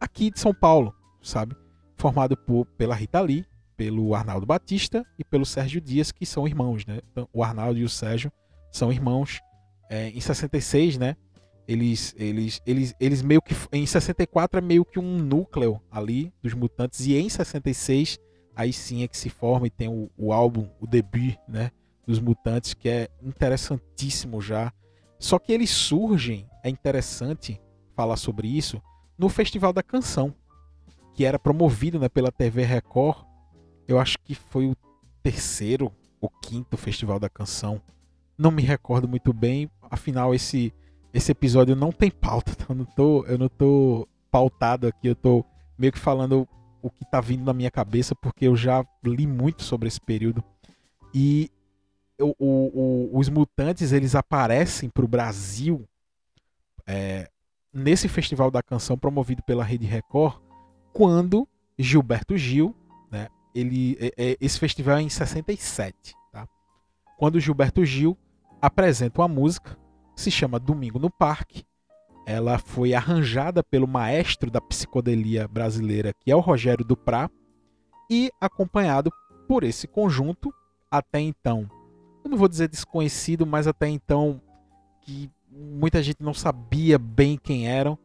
aqui 0.00 0.30
de 0.30 0.40
São 0.40 0.54
Paulo, 0.54 0.94
sabe? 1.22 1.54
Formado 1.94 2.38
por, 2.38 2.64
pela 2.78 2.94
Rita 2.94 3.20
Lee, 3.20 3.44
pelo 3.76 4.14
Arnaldo 4.14 4.46
Batista 4.46 5.04
e 5.18 5.24
pelo 5.24 5.44
Sérgio 5.44 5.78
Dias, 5.78 6.10
que 6.10 6.24
são 6.24 6.48
irmãos, 6.48 6.86
né? 6.86 7.00
Então, 7.12 7.28
o 7.34 7.44
Arnaldo 7.44 7.78
e 7.78 7.84
o 7.84 7.88
Sérgio 7.90 8.32
são 8.72 8.90
irmãos. 8.90 9.42
É, 9.88 10.08
em 10.08 10.20
66, 10.20 10.98
né? 10.98 11.16
Eles, 11.68 12.14
eles, 12.16 12.62
eles, 12.64 12.94
eles 13.00 13.22
meio 13.22 13.42
que. 13.42 13.54
Em 13.72 13.84
64 13.84 14.58
é 14.58 14.62
meio 14.62 14.84
que 14.84 14.98
um 14.98 15.18
núcleo 15.18 15.80
ali 15.90 16.32
dos 16.42 16.54
mutantes. 16.54 17.06
E 17.06 17.16
em 17.16 17.28
66 17.28 18.18
aí 18.56 18.72
sim 18.72 19.02
é 19.02 19.08
que 19.08 19.16
se 19.16 19.28
forma 19.28 19.66
e 19.66 19.70
tem 19.70 19.86
o, 19.86 20.10
o 20.16 20.32
álbum, 20.32 20.66
o 20.80 20.86
debut, 20.86 21.36
né, 21.46 21.70
dos 22.06 22.18
Mutantes, 22.18 22.72
que 22.72 22.88
é 22.88 23.08
interessantíssimo 23.22 24.40
já. 24.40 24.72
Só 25.18 25.38
que 25.38 25.52
eles 25.52 25.70
surgem, 25.70 26.48
é 26.64 26.70
interessante 26.70 27.60
falar 27.94 28.16
sobre 28.16 28.48
isso, 28.48 28.82
no 29.18 29.28
Festival 29.28 29.72
da 29.72 29.82
Canção, 29.82 30.34
que 31.14 31.24
era 31.24 31.38
promovido 31.38 31.98
né, 31.98 32.08
pela 32.08 32.32
TV 32.32 32.64
Record. 32.64 33.24
Eu 33.86 33.98
acho 33.98 34.18
que 34.24 34.34
foi 34.34 34.66
o 34.66 34.76
terceiro 35.22 35.92
ou 36.20 36.30
quinto 36.42 36.76
Festival 36.76 37.18
da 37.18 37.28
Canção. 37.28 37.80
Não 38.38 38.50
me 38.50 38.62
recordo 38.62 39.08
muito 39.08 39.32
bem, 39.32 39.70
afinal 39.90 40.34
esse 40.34 40.72
esse 41.16 41.32
episódio 41.32 41.74
não 41.74 41.90
tem 41.90 42.10
pauta, 42.10 42.52
então 42.52 42.66
eu 42.68 42.74
não 42.74 42.84
tô, 42.84 43.24
eu 43.24 43.38
não 43.38 43.48
tô 43.48 44.06
pautado 44.30 44.86
aqui, 44.86 45.08
eu 45.08 45.14
tô 45.14 45.44
meio 45.78 45.90
que 45.90 45.98
falando 45.98 46.46
o 46.82 46.90
que 46.90 47.04
está 47.04 47.20
vindo 47.20 47.42
na 47.42 47.54
minha 47.54 47.70
cabeça, 47.70 48.14
porque 48.14 48.46
eu 48.46 48.54
já 48.54 48.84
li 49.02 49.26
muito 49.26 49.62
sobre 49.62 49.88
esse 49.88 50.00
período. 50.00 50.44
E 51.14 51.50
o, 52.20 52.34
o, 52.38 53.18
os 53.18 53.28
mutantes 53.30 53.92
eles 53.92 54.14
aparecem 54.14 54.90
para 54.90 55.04
o 55.04 55.08
Brasil 55.08 55.88
é, 56.86 57.30
nesse 57.72 58.08
festival 58.08 58.50
da 58.50 58.62
canção 58.62 58.96
promovido 58.98 59.42
pela 59.42 59.64
Rede 59.64 59.86
Record, 59.86 60.38
quando 60.92 61.48
Gilberto 61.78 62.36
Gil, 62.36 62.74
né, 63.10 63.28
ele, 63.54 63.96
é, 64.00 64.12
é, 64.16 64.36
esse 64.40 64.58
festival 64.58 64.98
é 64.98 65.02
em 65.02 65.08
67, 65.08 66.14
tá? 66.30 66.46
quando 67.18 67.40
Gilberto 67.40 67.84
Gil 67.84 68.16
apresenta 68.60 69.20
uma 69.20 69.28
música 69.28 69.76
se 70.16 70.30
chama 70.30 70.58
Domingo 70.58 70.98
no 70.98 71.10
Parque, 71.10 71.64
ela 72.26 72.58
foi 72.58 72.94
arranjada 72.94 73.62
pelo 73.62 73.86
maestro 73.86 74.50
da 74.50 74.60
psicodelia 74.60 75.46
brasileira, 75.46 76.12
que 76.12 76.30
é 76.30 76.34
o 76.34 76.40
Rogério 76.40 76.84
Duprá, 76.84 77.30
e 78.10 78.30
acompanhado 78.40 79.12
por 79.46 79.62
esse 79.62 79.86
conjunto, 79.86 80.52
até 80.90 81.20
então, 81.20 81.68
eu 82.24 82.30
não 82.30 82.38
vou 82.38 82.48
dizer 82.48 82.68
desconhecido, 82.68 83.46
mas 83.46 83.66
até 83.66 83.88
então 83.88 84.40
que 85.02 85.30
muita 85.48 86.02
gente 86.02 86.20
não 86.20 86.34
sabia 86.34 86.98
bem 86.98 87.38
quem 87.40 87.68
eram, 87.68 87.96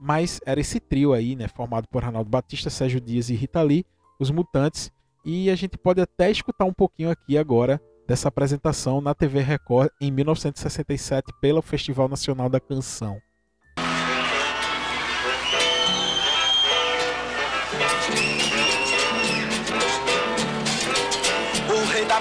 mas 0.00 0.40
era 0.44 0.60
esse 0.60 0.78
trio 0.80 1.12
aí, 1.12 1.36
né, 1.36 1.48
formado 1.48 1.86
por 1.88 2.04
Ronaldo 2.04 2.28
Batista, 2.28 2.68
Sérgio 2.68 3.00
Dias 3.00 3.30
e 3.30 3.34
Rita 3.34 3.62
Lee, 3.62 3.86
os 4.18 4.30
Mutantes, 4.30 4.90
e 5.24 5.48
a 5.48 5.54
gente 5.54 5.78
pode 5.78 6.00
até 6.00 6.30
escutar 6.30 6.64
um 6.64 6.72
pouquinho 6.72 7.10
aqui 7.10 7.38
agora 7.38 7.80
dessa 8.10 8.26
apresentação 8.26 9.00
na 9.00 9.14
TV 9.14 9.38
Record 9.40 9.88
em 10.00 10.10
1967 10.10 11.32
pelo 11.40 11.62
Festival 11.62 12.08
Nacional 12.08 12.48
da 12.48 12.58
Canção. 12.58 13.22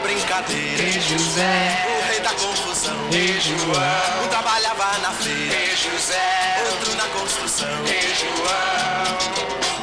brincadeira. 0.04 0.84
E 0.84 0.92
José, 1.02 1.88
o 1.88 2.08
rei 2.08 2.20
da 2.22 2.30
confusão. 2.30 3.10
E 3.12 3.42
João, 3.42 4.24
um 4.24 4.28
trabalhava 4.30 4.98
na 5.00 5.12
feira. 5.12 5.56
E 5.56 5.76
José, 5.76 6.64
outro 6.72 6.96
na 6.96 7.10
construção. 7.10 7.68
E 7.86 8.16
João. 8.16 9.79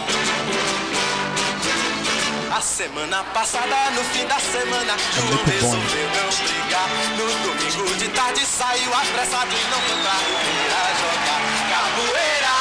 A 2.56 2.60
semana 2.62 3.22
passada, 3.34 3.90
no 3.90 4.02
fim 4.02 4.26
da 4.26 4.38
semana, 4.38 4.94
é 4.94 4.98
João 5.28 5.44
resolveu 5.44 6.08
não 6.08 6.30
brigar. 6.48 6.88
No 7.18 7.26
domingo 7.44 7.96
de 7.98 8.08
tarde 8.08 8.46
saiu 8.46 8.94
apressado 8.94 9.50
e 9.52 9.64
não 9.70 9.78
foi 9.82 10.00
pra 10.00 10.12
Ribeira 10.16 10.80
jogar 10.96 11.42
capoeira. 11.68 12.54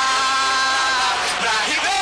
Pra 1.40 1.52
Ribeira. 1.66 1.96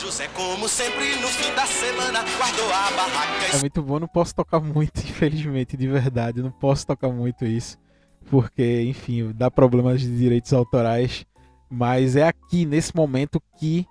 José, 0.00 0.28
como 0.28 0.68
sempre, 0.68 1.16
no 1.16 1.26
fim 1.26 1.52
da 1.52 1.66
semana, 1.66 2.24
guardou 2.38 2.72
a 2.72 2.90
barraca. 2.92 3.56
É 3.56 3.58
muito 3.58 3.82
bom, 3.82 3.98
não 3.98 4.06
posso 4.06 4.32
tocar 4.32 4.60
muito, 4.60 5.00
infelizmente, 5.02 5.76
de 5.76 5.88
verdade. 5.88 6.40
Não 6.40 6.52
posso 6.52 6.86
tocar 6.86 7.08
muito 7.08 7.44
isso. 7.44 7.76
Porque, 8.30 8.82
enfim, 8.82 9.32
dá 9.34 9.50
problemas 9.50 10.00
de 10.00 10.16
direitos 10.16 10.52
autorais. 10.52 11.26
Mas 11.68 12.14
é 12.14 12.32
nesse 12.64 12.94
momento, 12.94 13.42
que 13.58 13.86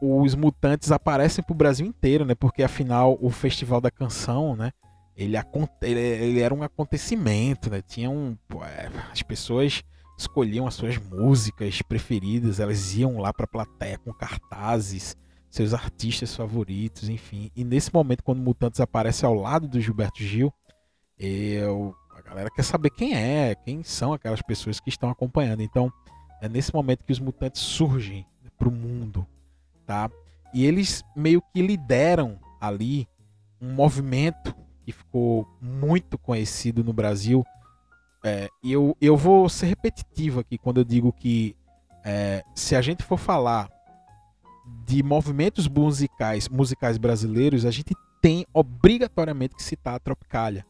os 0.00 0.34
mutantes 0.34 0.90
aparecem 0.92 1.44
pro 1.44 1.54
Brasil 1.54 1.86
inteiro, 1.86 2.24
né? 2.24 2.34
Porque 2.34 2.62
afinal 2.62 3.18
o 3.20 3.30
Festival 3.30 3.80
da 3.80 3.90
Canção, 3.90 4.56
né? 4.56 4.70
Ele, 5.16 5.36
ele, 5.82 6.00
ele 6.00 6.40
era 6.40 6.52
um 6.52 6.62
acontecimento, 6.62 7.70
né? 7.70 7.80
Tinha 7.82 8.10
um. 8.10 8.36
É, 8.62 8.90
as 9.12 9.22
pessoas 9.22 9.82
escolhiam 10.18 10.66
as 10.66 10.74
suas 10.74 10.96
músicas 10.98 11.82
preferidas, 11.82 12.60
elas 12.60 12.94
iam 12.96 13.18
lá 13.18 13.32
para 13.32 13.44
a 13.44 13.48
plateia 13.48 13.98
com 13.98 14.12
cartazes, 14.12 15.16
seus 15.50 15.72
artistas 15.72 16.34
favoritos, 16.34 17.08
enfim. 17.08 17.50
E 17.54 17.64
nesse 17.64 17.92
momento, 17.92 18.22
quando 18.22 18.40
Mutantes 18.40 18.80
aparece 18.80 19.24
ao 19.24 19.34
lado 19.34 19.68
do 19.68 19.80
Gilberto 19.80 20.22
Gil, 20.22 20.52
eu, 21.18 21.94
a 22.16 22.20
galera 22.22 22.50
quer 22.50 22.62
saber 22.62 22.90
quem 22.90 23.14
é, 23.14 23.54
quem 23.54 23.82
são 23.82 24.12
aquelas 24.12 24.42
pessoas 24.42 24.80
que 24.80 24.88
estão 24.88 25.10
acompanhando. 25.10 25.62
Então, 25.62 25.92
é 26.44 26.48
nesse 26.48 26.74
momento 26.74 27.04
que 27.04 27.12
os 27.12 27.18
Mutantes 27.18 27.62
surgem 27.62 28.26
para 28.58 28.68
o 28.68 28.70
mundo, 28.70 29.26
tá? 29.86 30.10
E 30.52 30.66
eles 30.66 31.02
meio 31.16 31.40
que 31.40 31.62
lideram 31.62 32.38
ali 32.60 33.08
um 33.58 33.72
movimento 33.72 34.54
que 34.84 34.92
ficou 34.92 35.48
muito 35.58 36.18
conhecido 36.18 36.84
no 36.84 36.92
Brasil, 36.92 37.42
é, 38.22 38.50
e 38.62 38.72
eu, 38.72 38.94
eu 39.00 39.16
vou 39.16 39.48
ser 39.48 39.66
repetitivo 39.66 40.40
aqui 40.40 40.58
quando 40.58 40.78
eu 40.78 40.84
digo 40.84 41.10
que 41.14 41.56
é, 42.04 42.44
se 42.54 42.76
a 42.76 42.82
gente 42.82 43.02
for 43.02 43.18
falar 43.18 43.70
de 44.84 45.02
movimentos 45.02 45.66
musicais, 45.66 46.46
musicais 46.46 46.98
brasileiros, 46.98 47.64
a 47.64 47.70
gente 47.70 47.94
tem 48.20 48.44
obrigatoriamente 48.52 49.56
que 49.56 49.62
citar 49.62 49.94
a 49.94 49.98
Tropicália. 49.98 50.66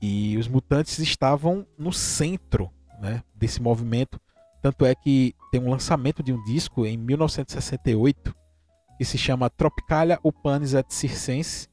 E 0.00 0.38
os 0.38 0.48
Mutantes 0.48 0.98
estavam 0.98 1.66
no 1.76 1.92
centro 1.92 2.70
né, 2.98 3.22
desse 3.34 3.60
movimento, 3.60 4.18
Tanto 4.60 4.84
é 4.84 4.94
que 4.94 5.34
tem 5.50 5.60
um 5.60 5.70
lançamento 5.70 6.22
de 6.22 6.32
um 6.32 6.42
disco 6.44 6.84
em 6.84 6.96
1968 6.96 8.34
que 8.98 9.04
se 9.04 9.16
chama 9.16 9.48
Tropicalia 9.48 10.18
Upanis 10.24 10.74
et 10.74 10.86
Circense, 10.90 11.68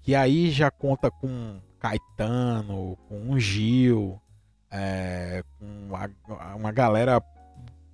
que 0.00 0.14
aí 0.14 0.50
já 0.50 0.70
conta 0.70 1.10
com 1.10 1.60
Caetano, 1.78 2.96
com 3.08 3.38
Gil, 3.38 4.18
é, 4.70 5.44
com 5.58 5.94
uma, 6.56 6.72
galera 6.72 7.22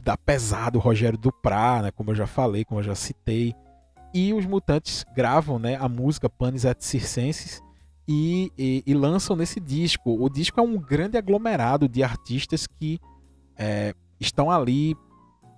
da 0.00 0.16
pesado, 0.16 0.78
Rogério 0.78 1.18
Duprá, 1.18 1.83
né, 1.83 1.90
como 1.90 2.12
eu 2.12 2.14
já 2.14 2.26
falei, 2.26 2.64
como 2.64 2.78
eu 2.78 2.85
já 2.85 2.95
citei. 2.95 3.52
E 4.14 4.33
os 4.33 4.47
Mutantes 4.47 5.04
gravam 5.14 5.59
né, 5.59 5.76
a 5.76 5.88
música 5.88 6.30
Panis 6.30 6.64
et 6.64 6.80
Circenses 6.80 7.61
e, 8.07 8.52
e, 8.57 8.83
e, 8.87 8.95
lançam 8.95 9.35
nesse 9.37 9.59
disco. 9.59 10.16
O 10.23 10.30
disco 10.30 10.61
é 10.61 10.62
um 10.62 10.78
grande 10.78 11.18
aglomerado 11.18 11.88
de 11.88 12.02
artistas 12.02 12.66
que 12.66 12.99
é, 13.57 13.92
estão 14.20 14.50
ali 14.50 14.96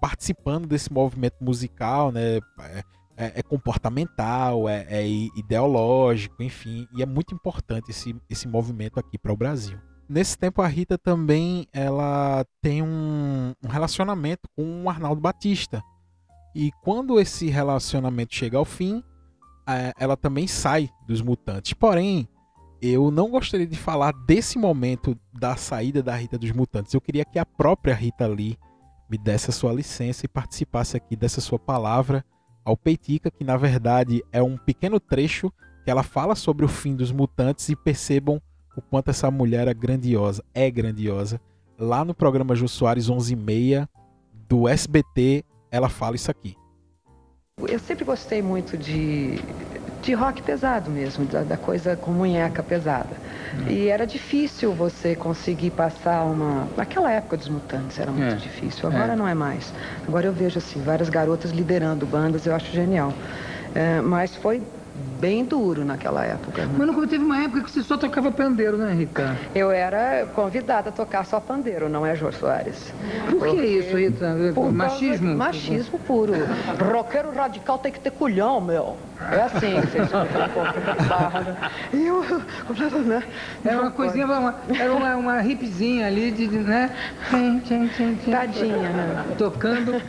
participando 0.00 0.66
desse 0.66 0.92
movimento 0.92 1.36
musical, 1.40 2.10
né? 2.10 2.38
É, 2.60 2.84
é, 3.16 3.32
é 3.36 3.42
comportamental, 3.42 4.66
é, 4.66 4.86
é, 4.88 5.06
ideológico, 5.06 6.42
enfim, 6.42 6.88
e 6.96 7.02
é 7.02 7.06
muito 7.06 7.34
importante 7.34 7.90
esse, 7.90 8.16
esse 8.30 8.48
movimento 8.48 8.98
aqui 8.98 9.18
para 9.18 9.32
o 9.32 9.36
Brasil. 9.36 9.78
Nesse 10.08 10.38
tempo 10.38 10.62
a 10.62 10.66
Rita 10.66 10.96
também 10.96 11.68
ela 11.72 12.44
tem 12.62 12.82
um, 12.82 13.52
um 13.62 13.68
relacionamento 13.68 14.48
com 14.56 14.84
o 14.84 14.88
Arnaldo 14.88 15.20
Batista. 15.20 15.82
E 16.54 16.72
quando 16.82 17.20
esse 17.20 17.48
relacionamento 17.48 18.34
chega 18.34 18.58
ao 18.58 18.64
fim, 18.64 19.04
é, 19.68 19.92
ela 20.00 20.16
também 20.16 20.48
sai 20.48 20.90
dos 21.06 21.20
Mutantes. 21.20 21.74
Porém, 21.74 22.26
eu 22.80 23.10
não 23.10 23.30
gostaria 23.30 23.66
de 23.66 23.76
falar 23.76 24.12
desse 24.12 24.58
momento 24.58 25.16
da 25.32 25.56
saída 25.56 26.02
da 26.02 26.16
Rita 26.16 26.38
dos 26.38 26.50
Mutantes. 26.52 26.94
Eu 26.94 27.00
queria 27.00 27.24
que 27.24 27.38
a 27.38 27.44
própria 27.44 27.94
Rita 27.94 28.26
Lee 28.26 28.58
me 29.08 29.18
desse 29.18 29.50
a 29.50 29.52
sua 29.52 29.72
licença 29.72 30.24
e 30.24 30.28
participasse 30.28 30.96
aqui 30.96 31.16
dessa 31.16 31.40
sua 31.40 31.58
palavra 31.58 32.24
ao 32.64 32.76
Peitica, 32.76 33.30
que 33.30 33.42
na 33.44 33.56
verdade 33.56 34.22
é 34.32 34.42
um 34.42 34.56
pequeno 34.56 35.00
trecho 35.00 35.52
que 35.84 35.90
ela 35.90 36.02
fala 36.02 36.34
sobre 36.34 36.64
o 36.64 36.68
fim 36.68 36.94
dos 36.94 37.10
mutantes 37.10 37.68
e 37.68 37.76
percebam 37.76 38.40
o 38.76 38.80
quanto 38.80 39.10
essa 39.10 39.30
mulher 39.30 39.66
é 39.66 39.74
grandiosa, 39.74 40.44
é 40.54 40.70
grandiosa. 40.70 41.40
Lá 41.78 42.04
no 42.04 42.14
programa 42.14 42.54
Jô 42.54 42.68
Soares 42.68 43.08
11:30 43.08 43.88
do 44.48 44.68
SBT, 44.68 45.44
ela 45.70 45.88
fala 45.88 46.16
isso 46.16 46.30
aqui. 46.30 46.56
Eu 47.58 47.78
sempre 47.78 48.04
gostei 48.04 48.40
muito 48.40 48.76
de, 48.76 49.36
de 50.02 50.12
rock 50.14 50.42
pesado 50.42 50.90
mesmo, 50.90 51.24
da, 51.26 51.42
da 51.42 51.56
coisa 51.56 51.96
com 51.96 52.10
munheca 52.10 52.62
pesada. 52.62 53.16
Hum. 53.54 53.68
E 53.68 53.88
era 53.88 54.06
difícil 54.06 54.72
você 54.72 55.14
conseguir 55.14 55.70
passar 55.70 56.24
uma. 56.24 56.68
Naquela 56.76 57.10
época 57.10 57.36
dos 57.36 57.48
mutantes 57.48 57.98
era 57.98 58.10
muito 58.10 58.34
é. 58.34 58.36
difícil, 58.36 58.88
agora 58.88 59.12
é. 59.12 59.16
não 59.16 59.28
é 59.28 59.34
mais. 59.34 59.72
Agora 60.06 60.26
eu 60.26 60.32
vejo 60.32 60.58
assim, 60.58 60.80
várias 60.82 61.08
garotas 61.08 61.50
liderando 61.50 62.06
bandas, 62.06 62.46
eu 62.46 62.54
acho 62.54 62.72
genial. 62.72 63.12
É, 63.74 64.00
mas 64.00 64.34
foi 64.34 64.62
bem 65.20 65.44
duro 65.44 65.84
naquela 65.84 66.24
época. 66.24 66.64
Né? 66.64 66.74
Mas 66.78 66.86
não 66.86 67.06
teve 67.06 67.24
uma 67.24 67.42
época 67.42 67.62
que 67.62 67.70
você 67.70 67.82
só 67.82 67.96
tocava 67.96 68.30
pandeiro, 68.30 68.76
né, 68.76 68.92
Rita? 68.92 69.36
Eu 69.54 69.70
era 69.70 70.26
convidada 70.34 70.88
a 70.88 70.92
tocar 70.92 71.24
só 71.24 71.38
pandeiro, 71.40 71.88
não 71.88 72.06
é, 72.06 72.16
Jô 72.16 72.32
Soares? 72.32 72.92
Por 73.28 73.48
que 73.48 73.62
isso, 73.62 73.96
Rita? 73.96 74.36
Por 74.54 74.72
machismo? 74.72 75.36
Machismo 75.36 75.98
puro. 75.98 76.32
Roqueiro 76.92 77.32
radical 77.32 77.78
tem 77.78 77.92
que 77.92 78.00
ter 78.00 78.10
culhão, 78.10 78.60
meu. 78.60 78.96
É 79.30 79.42
assim 79.42 79.80
que 79.82 79.86
vocês 79.88 80.08
E 81.92 82.06
eu, 82.06 82.24
né? 83.04 83.22
Era 83.64 83.82
uma 83.82 83.90
coisinha, 83.90 84.26
uma, 84.26 84.54
era 84.78 84.92
uma, 84.94 85.16
uma 85.16 85.44
hipzinha 85.44 86.06
ali, 86.06 86.30
de, 86.30 86.48
né? 86.48 86.90
Tadinha, 88.30 88.90
né? 88.90 89.24
Tocando, 89.36 90.00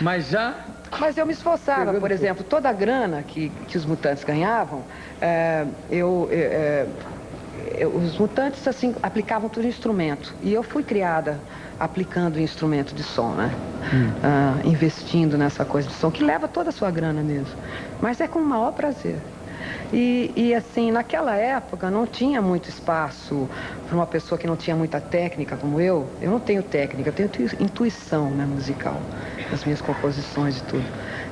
mas 0.00 0.28
já 0.28 0.54
mas 0.98 1.16
eu 1.16 1.26
me 1.26 1.32
esforçava, 1.32 1.92
por 1.94 2.10
exemplo, 2.10 2.44
toda 2.44 2.68
a 2.68 2.72
grana 2.72 3.22
que, 3.22 3.50
que 3.66 3.76
os 3.76 3.84
mutantes 3.84 4.24
ganhavam, 4.24 4.84
é, 5.20 5.66
eu, 5.90 6.28
é, 6.30 6.86
é, 7.78 7.86
os 7.86 8.18
mutantes 8.18 8.66
assim 8.66 8.94
aplicavam 9.02 9.48
tudo 9.48 9.66
instrumento. 9.66 10.34
E 10.42 10.52
eu 10.52 10.62
fui 10.62 10.82
criada 10.82 11.40
aplicando 11.78 12.40
instrumento 12.40 12.94
de 12.94 13.02
som, 13.02 13.32
né? 13.32 13.50
Hum. 13.92 14.12
Ah, 14.22 14.58
investindo 14.64 15.38
nessa 15.38 15.64
coisa 15.64 15.88
de 15.88 15.94
som, 15.94 16.10
que 16.10 16.24
leva 16.24 16.48
toda 16.48 16.70
a 16.70 16.72
sua 16.72 16.90
grana 16.90 17.22
mesmo. 17.22 17.56
Mas 18.00 18.20
é 18.20 18.26
com 18.26 18.38
o 18.38 18.44
maior 18.44 18.72
prazer. 18.72 19.18
E, 19.92 20.32
e, 20.36 20.54
assim, 20.54 20.90
naquela 20.90 21.34
época 21.34 21.90
não 21.90 22.06
tinha 22.06 22.42
muito 22.42 22.68
espaço 22.68 23.48
para 23.86 23.96
uma 23.96 24.06
pessoa 24.06 24.38
que 24.38 24.46
não 24.46 24.56
tinha 24.56 24.76
muita 24.76 25.00
técnica 25.00 25.56
como 25.56 25.80
eu. 25.80 26.08
Eu 26.20 26.30
não 26.30 26.40
tenho 26.40 26.62
técnica, 26.62 27.08
eu 27.10 27.28
tenho 27.28 27.50
intuição 27.58 28.30
né, 28.30 28.44
musical 28.44 29.00
nas 29.50 29.64
minhas 29.64 29.80
composições 29.80 30.58
e 30.58 30.62
tudo. 30.64 30.84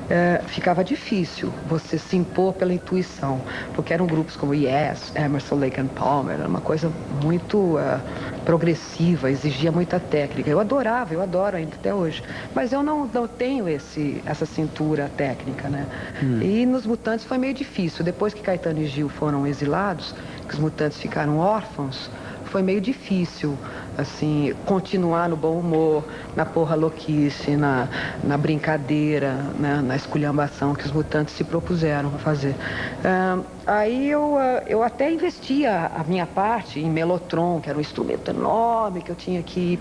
É, 0.09 0.41
ficava 0.47 0.83
difícil 0.83 1.51
você 1.67 1.97
se 1.97 2.15
impor 2.15 2.53
pela 2.53 2.73
intuição, 2.73 3.41
porque 3.73 3.93
eram 3.93 4.07
grupos 4.07 4.37
como 4.37 4.53
Yes, 4.53 5.11
Emerson, 5.15 5.55
Lake 5.55 5.81
and 5.81 5.87
Palmer, 5.87 6.39
era 6.39 6.47
uma 6.47 6.61
coisa 6.61 6.89
muito 7.21 7.75
uh, 7.75 8.01
progressiva, 8.45 9.29
exigia 9.29 9.69
muita 9.69 9.99
técnica. 9.99 10.49
Eu 10.49 10.61
adorava, 10.61 11.13
eu 11.13 11.21
adoro 11.21 11.57
ainda 11.57 11.75
até 11.75 11.93
hoje, 11.93 12.23
mas 12.55 12.71
eu 12.71 12.81
não, 12.81 13.05
não 13.05 13.27
tenho 13.27 13.67
esse, 13.67 14.23
essa 14.25 14.45
cintura 14.45 15.11
técnica, 15.17 15.67
né? 15.67 15.85
Hum. 16.23 16.41
E 16.41 16.65
nos 16.65 16.85
Mutantes 16.85 17.25
foi 17.25 17.37
meio 17.37 17.53
difícil. 17.53 18.05
Depois 18.05 18.33
que 18.33 18.41
Caetano 18.41 18.79
e 18.79 18.87
Gil 18.87 19.09
foram 19.09 19.45
exilados, 19.45 20.15
que 20.47 20.53
os 20.53 20.59
Mutantes 20.59 20.97
ficaram 20.97 21.37
órfãos, 21.37 22.09
foi 22.45 22.61
meio 22.61 22.79
difícil 22.79 23.57
assim, 23.97 24.53
continuar 24.65 25.27
no 25.27 25.35
bom 25.35 25.59
humor, 25.59 26.05
na 26.35 26.45
porra 26.45 26.75
louquice, 26.75 27.55
na, 27.55 27.89
na 28.23 28.37
brincadeira, 28.37 29.33
né, 29.59 29.81
na 29.83 29.95
esculhambação 29.95 30.75
que 30.75 30.85
os 30.85 30.91
mutantes 30.91 31.33
se 31.33 31.43
propuseram 31.43 32.09
a 32.09 32.19
fazer. 32.19 32.51
Uh, 32.51 33.43
aí 33.65 34.09
eu, 34.09 34.35
uh, 34.35 34.61
eu 34.67 34.83
até 34.83 35.11
investia 35.11 35.91
a 35.95 36.03
minha 36.03 36.27
parte 36.27 36.79
em 36.79 36.89
Melotron, 36.89 37.59
que 37.59 37.69
era 37.69 37.77
um 37.77 37.81
instrumento 37.81 38.29
enorme 38.29 39.01
que 39.01 39.11
eu 39.11 39.15
tinha 39.15 39.41
que 39.41 39.59
ir 39.59 39.79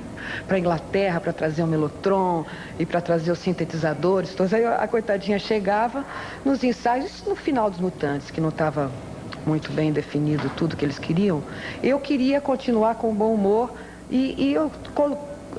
para 0.48 0.58
Inglaterra 0.58 1.20
para 1.20 1.32
trazer 1.32 1.62
o 1.62 1.66
Melotron 1.66 2.46
e 2.78 2.86
para 2.86 3.02
trazer 3.02 3.30
os 3.30 3.38
sintetizadores. 3.38 4.32
Então, 4.32 4.46
aí 4.50 4.64
a 4.64 4.88
coitadinha 4.88 5.38
chegava 5.38 6.04
nos 6.42 6.64
ensaios, 6.64 7.22
no 7.26 7.36
final 7.36 7.68
dos 7.68 7.80
mutantes, 7.80 8.30
que 8.30 8.40
não 8.40 8.48
estava 8.48 8.90
muito 9.46 9.70
bem 9.72 9.92
definido 9.92 10.50
tudo 10.56 10.76
que 10.76 10.84
eles 10.84 10.98
queriam, 10.98 11.42
eu 11.82 12.00
queria 12.00 12.40
continuar 12.40 12.96
com 12.96 13.14
bom 13.14 13.32
humor 13.32 13.72
e, 14.10 14.34
e 14.50 14.54
eu 14.54 14.70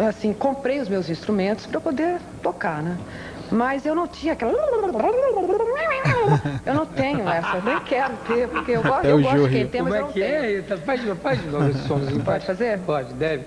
assim, 0.07 0.33
comprei 0.33 0.79
os 0.79 0.89
meus 0.89 1.09
instrumentos 1.09 1.65
para 1.65 1.79
poder 1.79 2.19
tocar, 2.41 2.81
né? 2.81 2.97
Mas 3.51 3.85
eu 3.85 3.95
não 3.95 4.07
tinha 4.07 4.33
aquela. 4.33 4.51
Eu 6.65 6.73
não 6.73 6.85
tenho 6.85 7.27
essa, 7.29 7.61
nem 7.61 7.79
quero 7.81 8.13
ter, 8.27 8.47
porque 8.49 8.71
eu 8.71 8.83
gosto, 8.83 9.05
eu 9.05 9.21
gosto 9.21 9.43
de 9.43 9.49
quem 9.49 9.67
tem, 9.67 9.81
mas 9.81 9.93
Como 9.93 10.09
é 10.09 10.13
que 10.13 10.21
é? 10.21 10.61
Faz, 10.63 11.01
faz 11.21 11.41
de 11.41 11.47
novo 11.47 11.69
esse 11.69 11.87
somzinho. 11.87 12.23
Pode 12.23 12.45
fazer? 12.45 12.79
Pode, 12.79 13.13
deve. 13.13 13.45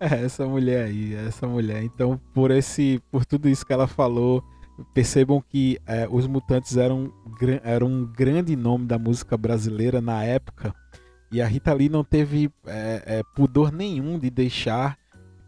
essa 0.24 0.46
mulher 0.46 0.84
aí, 0.84 1.16
essa 1.26 1.46
mulher. 1.48 1.82
Então, 1.82 2.20
por 2.32 2.52
esse, 2.52 3.02
por 3.10 3.24
tudo 3.24 3.48
isso 3.48 3.66
que 3.66 3.72
ela 3.72 3.88
falou, 3.88 4.44
percebam 4.94 5.42
que 5.48 5.80
é, 5.86 6.06
os 6.08 6.28
Mutantes 6.28 6.76
eram, 6.76 7.12
eram 7.64 7.88
um 7.88 8.04
grande 8.04 8.54
nome 8.54 8.86
da 8.86 8.98
música 8.98 9.36
brasileira 9.36 10.00
na 10.00 10.22
época 10.24 10.72
e 11.32 11.40
a 11.40 11.46
Rita 11.46 11.72
Lee 11.72 11.88
não 11.88 12.02
teve 12.02 12.50
é, 12.66 13.02
é, 13.06 13.22
pudor 13.34 13.70
nenhum 13.70 14.18
de 14.18 14.30
deixar, 14.30 14.98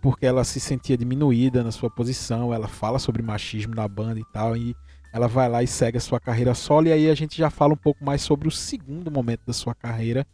porque 0.01 0.25
ela 0.25 0.45
se 0.45 0.61
sentia 0.61 0.97
diminuída 0.97 1.63
na 1.65 1.73
sua 1.73 1.91
posição. 1.91 2.55
Ela 2.55 2.69
fala 2.69 2.99
sobre 2.99 3.23
machismo 3.23 3.75
na 3.75 3.87
banda 3.89 4.21
e 4.21 4.25
tal, 4.33 4.57
e 4.57 4.75
ela 5.13 5.27
vai 5.27 5.49
lá 5.49 5.63
e 5.63 5.67
segue 5.67 5.99
a 5.99 6.01
sua 6.01 6.21
carreira 6.21 6.55
solo. 6.55 6.87
E 6.87 6.93
aí 6.93 7.11
a 7.11 7.15
gente 7.15 7.37
já 7.37 7.51
fala 7.51 7.75
um 7.75 7.77
pouco 7.77 8.05
mais 8.05 8.23
sobre 8.23 8.47
o 8.47 8.51
segundo 8.51 9.11
momento 9.11 9.43
da 9.47 9.53
sua 9.53 9.75
carreira, 9.75 10.27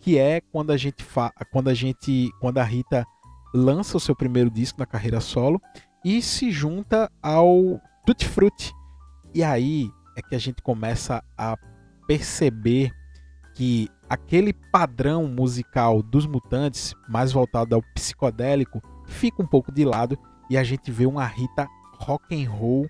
que 0.00 0.18
é 0.18 0.40
quando 0.40 0.70
a 0.70 0.76
gente 0.76 1.02
fa 1.02 1.32
quando 1.50 1.68
a 1.68 1.74
gente 1.74 2.30
quando 2.40 2.58
a 2.58 2.64
Rita 2.64 3.04
lança 3.54 3.96
o 3.96 4.00
seu 4.00 4.14
primeiro 4.14 4.50
disco 4.50 4.78
na 4.78 4.86
carreira 4.86 5.20
solo 5.20 5.60
e 6.04 6.22
se 6.22 6.50
junta 6.50 7.10
ao 7.22 7.80
Tutti 8.06 8.26
Frutti. 8.26 8.72
E 9.34 9.42
aí 9.42 9.90
é 10.16 10.22
que 10.22 10.34
a 10.34 10.38
gente 10.38 10.62
começa 10.62 11.22
a 11.36 11.56
perceber 12.06 12.92
que 13.54 13.88
aquele 14.10 14.52
padrão 14.52 15.28
musical 15.28 16.02
dos 16.02 16.26
mutantes, 16.26 16.92
mais 17.08 17.30
voltado 17.30 17.76
ao 17.76 17.82
psicodélico, 17.94 18.82
fica 19.06 19.40
um 19.40 19.46
pouco 19.46 19.70
de 19.70 19.84
lado 19.84 20.18
e 20.50 20.58
a 20.58 20.64
gente 20.64 20.90
vê 20.90 21.06
uma 21.06 21.24
Rita 21.24 21.68
rock 22.00 22.34
and 22.34 22.50
roll 22.50 22.88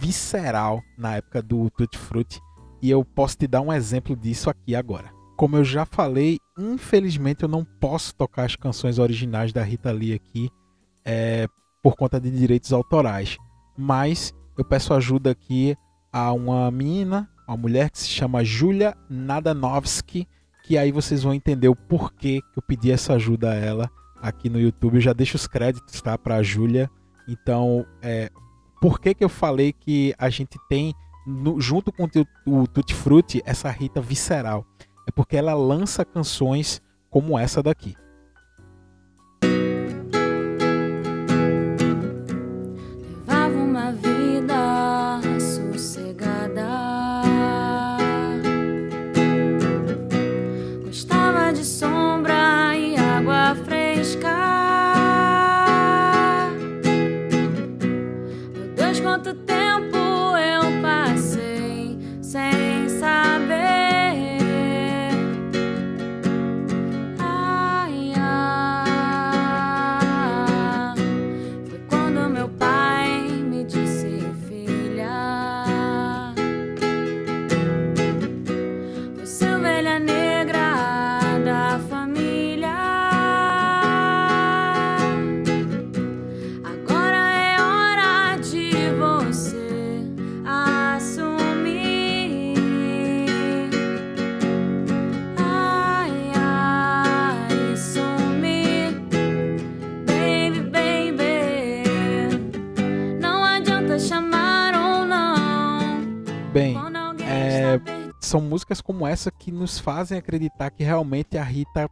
visceral 0.00 0.82
na 0.96 1.16
época 1.16 1.42
do 1.42 1.68
Tutti 1.68 1.98
Frutti 1.98 2.40
e 2.80 2.90
eu 2.90 3.04
posso 3.04 3.36
te 3.36 3.46
dar 3.46 3.60
um 3.60 3.70
exemplo 3.70 4.16
disso 4.16 4.48
aqui 4.48 4.74
agora. 4.74 5.12
Como 5.36 5.56
eu 5.56 5.64
já 5.64 5.84
falei, 5.84 6.38
infelizmente 6.58 7.42
eu 7.42 7.48
não 7.48 7.62
posso 7.62 8.14
tocar 8.14 8.44
as 8.44 8.56
canções 8.56 8.98
originais 8.98 9.52
da 9.52 9.62
Rita 9.62 9.92
Lee 9.92 10.14
aqui 10.14 10.48
é, 11.04 11.46
por 11.82 11.94
conta 11.94 12.18
de 12.18 12.30
direitos 12.30 12.72
autorais, 12.72 13.36
mas 13.76 14.32
eu 14.56 14.64
peço 14.64 14.94
ajuda 14.94 15.32
aqui 15.32 15.76
a 16.10 16.32
uma 16.32 16.70
menina 16.70 17.28
uma 17.46 17.56
mulher 17.56 17.90
que 17.90 17.98
se 17.98 18.08
chama 18.08 18.44
Julia 18.44 18.96
Nadanovsky, 19.08 20.26
que 20.64 20.78
aí 20.78 20.90
vocês 20.90 21.22
vão 21.22 21.34
entender 21.34 21.68
o 21.68 21.76
porquê 21.76 22.40
que 22.52 22.58
eu 22.58 22.62
pedi 22.62 22.90
essa 22.90 23.14
ajuda 23.14 23.50
a 23.50 23.54
ela 23.54 23.90
aqui 24.20 24.48
no 24.48 24.58
YouTube. 24.58 24.96
Eu 24.96 25.00
já 25.00 25.12
deixo 25.12 25.36
os 25.36 25.46
créditos, 25.46 26.00
tá? 26.00 26.16
Pra 26.16 26.42
Júlia. 26.42 26.90
Então, 27.28 27.86
é, 28.02 28.30
por 28.80 28.98
que 28.98 29.14
que 29.14 29.22
eu 29.22 29.28
falei 29.28 29.72
que 29.72 30.14
a 30.18 30.30
gente 30.30 30.58
tem, 30.68 30.94
no, 31.26 31.60
junto 31.60 31.92
com 31.92 32.04
o, 32.46 32.62
o 32.62 32.66
Tutti 32.66 32.94
Frutti, 32.94 33.42
essa 33.44 33.70
Rita 33.70 34.00
visceral? 34.00 34.66
É 35.06 35.10
porque 35.10 35.36
ela 35.36 35.54
lança 35.54 36.04
canções 36.04 36.80
como 37.10 37.38
essa 37.38 37.62
daqui. 37.62 37.94
São 108.20 108.40
músicas 108.40 108.80
como 108.80 109.06
essa 109.06 109.30
que 109.30 109.52
nos 109.52 109.78
fazem 109.78 110.18
acreditar 110.18 110.70
que 110.70 110.82
realmente 110.82 111.36
a 111.36 111.44
Rita 111.44 111.88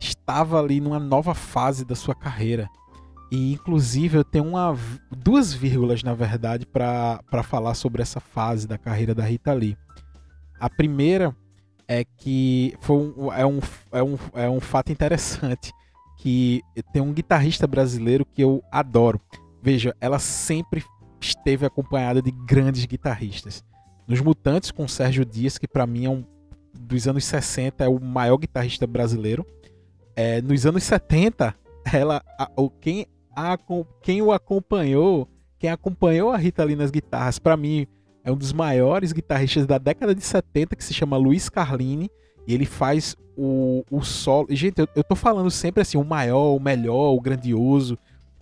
estava 0.00 0.60
ali 0.60 0.80
numa 0.80 0.98
nova 0.98 1.34
fase 1.34 1.84
da 1.84 1.94
sua 1.94 2.14
carreira. 2.14 2.68
E 3.30 3.52
inclusive 3.52 4.18
eu 4.18 4.24
tenho 4.24 4.46
uma, 4.46 4.76
duas 5.10 5.52
vírgulas, 5.52 6.02
na 6.02 6.14
verdade, 6.14 6.64
para 6.64 7.42
falar 7.42 7.74
sobre 7.74 8.02
essa 8.02 8.20
fase 8.20 8.66
da 8.66 8.78
carreira 8.78 9.14
da 9.14 9.24
Rita 9.24 9.52
Lee. 9.52 9.76
A 10.60 10.70
primeira 10.70 11.34
é 11.88 12.04
que 12.04 12.74
foi 12.80 12.96
um, 12.96 13.32
é, 13.32 13.44
um, 13.44 13.60
é, 13.92 14.02
um, 14.02 14.18
é 14.34 14.48
um 14.48 14.60
fato 14.60 14.92
interessante 14.92 15.72
que 16.18 16.62
tem 16.92 17.02
um 17.02 17.12
guitarrista 17.12 17.66
brasileiro 17.66 18.24
que 18.24 18.42
eu 18.42 18.62
adoro. 18.70 19.20
Veja, 19.62 19.94
ela 20.00 20.18
sempre 20.18 20.84
esteve 21.20 21.66
acompanhada 21.66 22.22
de 22.22 22.30
grandes 22.30 22.84
guitarristas. 22.84 23.64
Nos 24.06 24.20
Mutantes, 24.20 24.70
com 24.70 24.86
Sérgio 24.86 25.24
Dias, 25.24 25.58
que 25.58 25.66
para 25.66 25.86
mim 25.86 26.04
é 26.04 26.10
um 26.10 26.24
dos 26.78 27.08
anos 27.08 27.24
60 27.24 27.84
é 27.84 27.88
o 27.88 28.00
maior 28.00 28.36
guitarrista 28.36 28.86
brasileiro. 28.86 29.44
É, 30.14 30.40
nos 30.40 30.64
anos 30.64 30.84
70, 30.84 31.54
ela, 31.92 32.22
a, 32.38 32.48
quem, 32.80 33.06
a, 33.34 33.58
quem 34.02 34.22
o 34.22 34.32
acompanhou, 34.32 35.28
quem 35.58 35.70
acompanhou 35.70 36.30
a 36.30 36.36
Rita 36.36 36.64
Lee 36.64 36.76
nas 36.76 36.90
guitarras, 36.90 37.38
para 37.38 37.56
mim 37.56 37.86
é 38.24 38.30
um 38.30 38.36
dos 38.36 38.52
maiores 38.52 39.12
guitarristas 39.12 39.66
da 39.66 39.78
década 39.78 40.14
de 40.14 40.22
70, 40.22 40.74
que 40.74 40.84
se 40.84 40.94
chama 40.94 41.16
Luiz 41.16 41.48
Carlini, 41.48 42.10
e 42.46 42.54
ele 42.54 42.66
faz 42.66 43.16
o, 43.36 43.84
o 43.90 44.02
solo. 44.02 44.48
Gente, 44.50 44.80
eu, 44.80 44.88
eu 44.96 45.04
tô 45.04 45.14
falando 45.14 45.50
sempre 45.50 45.82
assim, 45.82 45.98
o 45.98 46.04
maior, 46.04 46.54
o 46.54 46.60
melhor, 46.60 47.14
o 47.14 47.20
grandioso, 47.20 47.98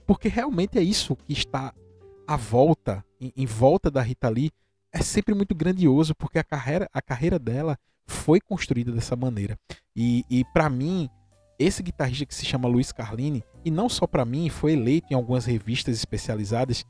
porque 0.06 0.28
realmente 0.28 0.78
é 0.78 0.82
isso 0.82 1.16
que 1.16 1.32
está 1.32 1.72
à 2.26 2.36
volta, 2.36 3.04
em, 3.20 3.32
em 3.36 3.46
volta 3.46 3.90
da 3.90 4.00
Rita 4.00 4.28
Lee, 4.28 4.50
é 4.94 5.02
sempre 5.02 5.34
muito 5.34 5.54
grandioso, 5.54 6.14
porque 6.14 6.38
a 6.38 6.44
carreira, 6.44 6.88
a 6.94 7.02
carreira 7.02 7.36
dela 7.36 7.76
foi 8.06 8.40
construída 8.40 8.92
dessa 8.92 9.16
maneira. 9.16 9.58
E, 9.96 10.24
e 10.30 10.44
para 10.52 10.70
mim, 10.70 11.10
esse 11.58 11.82
guitarrista 11.82 12.24
que 12.24 12.34
se 12.34 12.46
chama 12.46 12.68
Luiz 12.68 12.92
Carlini, 12.92 13.42
e 13.64 13.70
não 13.72 13.88
só 13.88 14.06
para 14.06 14.24
mim, 14.24 14.48
foi 14.48 14.72
eleito 14.74 15.08
em 15.10 15.16
algumas 15.16 15.46
revistas 15.46 15.96
especializadas, 15.96 16.84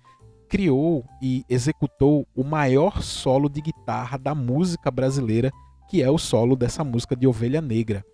criou 0.51 1.07
e 1.23 1.45
executou 1.49 2.29
o 2.37 2.45
maior 2.45 3.03
solo 3.03 3.49
de 3.49 3.63
guitarra 3.63 4.19
da 4.19 4.35
música 4.35 4.91
brasileira, 4.91 5.51
que 5.89 6.03
é 6.03 6.11
o 6.11 6.19
solo 6.19 6.55
dessa 6.57 6.85
música 6.85 7.17
de 7.17 7.27
Ovelha 7.27 7.63
Negra. 7.63 8.05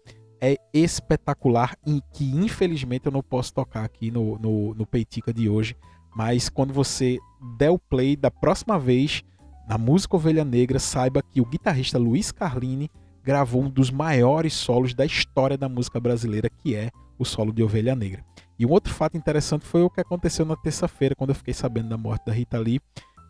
É 0.41 0.57
espetacular 0.73 1.77
e 1.85 2.01
que 2.15 2.25
infelizmente 2.31 3.07
eu 3.07 3.13
não 3.13 3.23
posso 3.23 3.53
tocar 3.53 3.85
aqui 3.85 4.11
no, 4.11 4.39
no, 4.39 4.73
no 4.73 4.87
Peitica 4.87 5.35
de 5.35 5.49
hoje, 5.49 5.77
mas 6.15 6.49
quando 6.49 6.73
você 6.73 7.19
der 7.59 7.71
o 7.71 7.79
play 7.79 8.17
da 8.17 8.31
próxima 8.31 8.79
vez, 8.79 9.23
na 9.71 9.79
música 9.79 10.17
Ovelha 10.17 10.45
Negra, 10.45 10.81
saiba 10.81 11.23
que 11.23 11.41
o 11.41 11.45
guitarrista 11.45 11.97
Luiz 11.97 12.33
Carlini 12.33 12.91
gravou 13.23 13.63
um 13.63 13.71
dos 13.71 13.89
maiores 13.89 14.53
solos 14.53 14.93
da 14.95 15.07
história 15.07 15.57
da 15.57 15.69
música 15.69 16.01
brasileira, 16.01 16.51
que 16.51 16.75
é 16.75 16.91
o 17.17 17.25
solo 17.25 17.53
de 17.53 17.63
Ovelha 17.63 17.95
Negra. 17.95 18.25
E 18.59 18.67
um 18.67 18.71
outro 18.71 18.93
fato 18.93 19.17
interessante 19.17 19.65
foi 19.65 19.83
o 19.83 19.89
que 19.89 20.01
aconteceu 20.01 20.45
na 20.45 20.57
terça-feira, 20.57 21.15
quando 21.15 21.31
eu 21.31 21.37
fiquei 21.37 21.55
sabendo 21.55 21.89
da 21.89 21.97
morte 21.97 22.27
da 22.27 22.33
Rita 22.33 22.59
Lee. 22.59 22.81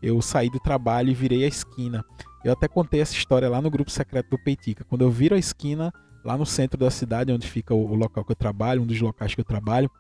Eu 0.03 0.23
saí 0.23 0.49
do 0.49 0.59
trabalho 0.59 1.11
e 1.11 1.15
virei 1.15 1.45
a 1.45 1.47
esquina. 1.47 2.03
Eu 2.43 2.55
até 2.55 2.67
contei 2.67 3.03
essa 3.03 3.13
história 3.13 3.47
lá 3.47 3.61
no 3.61 3.69
grupo 3.69 3.91
secreto 3.91 4.31
do 4.31 4.39
Peitica. 4.39 4.83
Quando 4.85 5.03
eu 5.03 5.11
viro 5.11 5.35
a 5.35 5.39
esquina, 5.39 5.93
lá 6.25 6.39
no 6.39 6.47
centro 6.47 6.81
da 6.81 6.91
cidade, 6.91 7.31
onde 7.31 7.47
fica 7.47 7.75
o, 7.75 7.95
local 7.95 8.25
que 8.25 8.33
eu 8.33 8.37
trabalho, 8.37 8.81
um 8.81 8.87
dos 8.87 8.99
locais 8.99 9.35
que 9.35 9.43
eu 9.43 9.45
trabalho, 9.45 9.91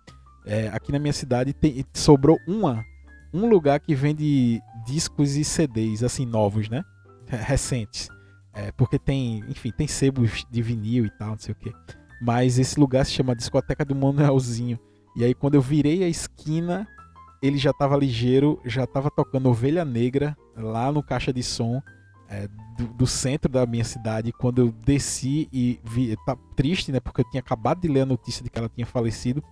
é, 0.46 0.68
aqui 0.68 0.90
na 0.90 0.98
minha 0.98 1.12
cidade 1.12 1.52
tem, 1.52 1.84
sobrou 1.92 2.38
uma 2.48 2.82
um 3.32 3.48
lugar 3.48 3.80
que 3.80 3.94
vende 3.94 4.60
discos 4.84 5.36
e 5.36 5.44
CDs, 5.44 6.02
assim, 6.02 6.26
novos, 6.26 6.68
né? 6.68 6.82
Recentes. 7.26 8.08
É, 8.52 8.72
porque 8.72 8.98
tem, 8.98 9.44
enfim, 9.48 9.70
tem 9.70 9.86
sebos 9.86 10.44
de 10.50 10.62
vinil 10.62 11.06
e 11.06 11.10
tal, 11.10 11.30
não 11.30 11.38
sei 11.38 11.52
o 11.52 11.54
que. 11.54 11.72
Mas 12.20 12.58
esse 12.58 12.78
lugar 12.78 13.06
se 13.06 13.12
chama 13.12 13.34
Discoteca 13.34 13.84
do 13.84 13.94
Manuelzinho. 13.94 14.78
E 15.16 15.24
aí 15.24 15.34
quando 15.34 15.54
eu 15.54 15.60
virei 15.60 16.02
a 16.02 16.08
esquina, 16.08 16.86
ele 17.40 17.56
já 17.56 17.72
tava 17.72 17.96
ligeiro, 17.96 18.60
já 18.64 18.86
tava 18.86 19.10
tocando 19.10 19.48
Ovelha 19.48 19.84
Negra 19.84 20.36
lá 20.56 20.90
no 20.90 21.02
caixa 21.02 21.32
de 21.32 21.42
som 21.42 21.80
é, 22.28 22.48
do, 22.76 22.86
do, 22.88 23.06
centro 23.06 23.50
da 23.50 23.64
minha 23.64 23.84
cidade. 23.84 24.32
Quando 24.32 24.60
eu 24.60 24.72
desci 24.84 25.48
e 25.52 25.80
vi, 25.84 26.16
tá 26.26 26.36
triste, 26.56 26.92
né? 26.92 27.00
Porque 27.00 27.22
eu 27.22 27.30
tinha 27.30 27.40
acabado 27.40 27.80
de 27.80 27.88
ler 27.88 28.02
a 28.02 28.06
notícia 28.06 28.42
de 28.42 28.50
que 28.50 28.58
ela 28.58 28.68
tinha 28.68 28.86
falecido 28.86 29.42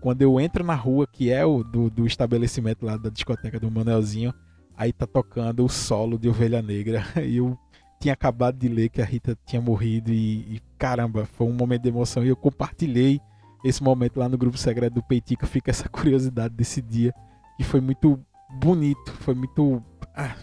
quando 0.00 0.22
eu 0.22 0.38
entro 0.38 0.62
na 0.62 0.74
rua, 0.74 1.06
que 1.06 1.32
é 1.32 1.44
o 1.44 1.64
do, 1.64 1.90
do 1.90 2.06
estabelecimento 2.06 2.86
lá 2.86 2.96
da 2.96 3.10
discoteca 3.10 3.58
do 3.58 3.70
Manelzinho, 3.70 4.32
aí 4.76 4.92
tá 4.92 5.06
tocando 5.06 5.64
o 5.64 5.68
solo 5.68 6.18
de 6.18 6.28
Ovelha 6.28 6.60
Negra. 6.62 7.04
E 7.24 7.38
eu 7.38 7.58
tinha 7.98 8.14
acabado 8.14 8.58
de 8.58 8.68
ler 8.68 8.88
que 8.90 9.00
a 9.00 9.04
Rita 9.04 9.36
tinha 9.46 9.60
morrido 9.60 10.12
e, 10.12 10.56
e, 10.56 10.62
caramba, 10.78 11.24
foi 11.24 11.46
um 11.46 11.52
momento 11.52 11.82
de 11.82 11.88
emoção. 11.88 12.24
E 12.24 12.28
eu 12.28 12.36
compartilhei 12.36 13.20
esse 13.64 13.82
momento 13.82 14.18
lá 14.18 14.28
no 14.28 14.36
grupo 14.36 14.58
secreto 14.58 14.94
do 14.94 15.02
Peitica. 15.02 15.46
Fica 15.46 15.70
essa 15.70 15.88
curiosidade 15.90 16.54
desse 16.54 16.82
dia, 16.82 17.14
que 17.56 17.64
foi 17.64 17.80
muito 17.80 18.20
bonito, 18.60 19.12
foi 19.20 19.34
muito. 19.34 19.82
Ah, 20.14 20.36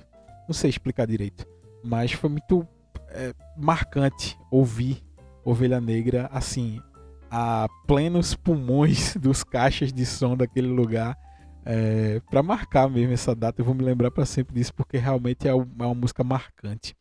não 0.48 0.54
sei 0.54 0.70
explicar 0.70 1.06
direito, 1.06 1.46
mas 1.84 2.12
foi 2.12 2.30
muito 2.30 2.68
é, 3.10 3.34
marcante 3.58 4.38
ouvir 4.52 5.04
Ovelha 5.46 5.80
Negra 5.80 6.30
assim, 6.32 6.82
a 7.30 7.68
plenos 7.88 8.36
pulmões 8.36 9.16
dos 9.20 9.44
caixas 9.44 9.94
de 9.94 10.06
som 10.06 10.36
daquele 10.36 10.68
lugar 10.68 11.18
é, 11.66 12.22
para 12.30 12.44
marcar 12.44 12.90
mesmo 12.90 13.14
essa 13.14 13.36
data. 13.36 13.62
Eu 13.62 13.66
vou 13.66 13.74
me 13.74 13.84
lembrar 13.84 14.12
para 14.12 14.26
sempre 14.26 14.56
disso 14.56 14.74
porque 14.74 14.98
realmente 14.98 15.48
é 15.48 15.54
uma, 15.54 15.68
é 15.80 15.86
uma 15.86 15.96
música 15.96 16.24
marcante. 16.24 16.96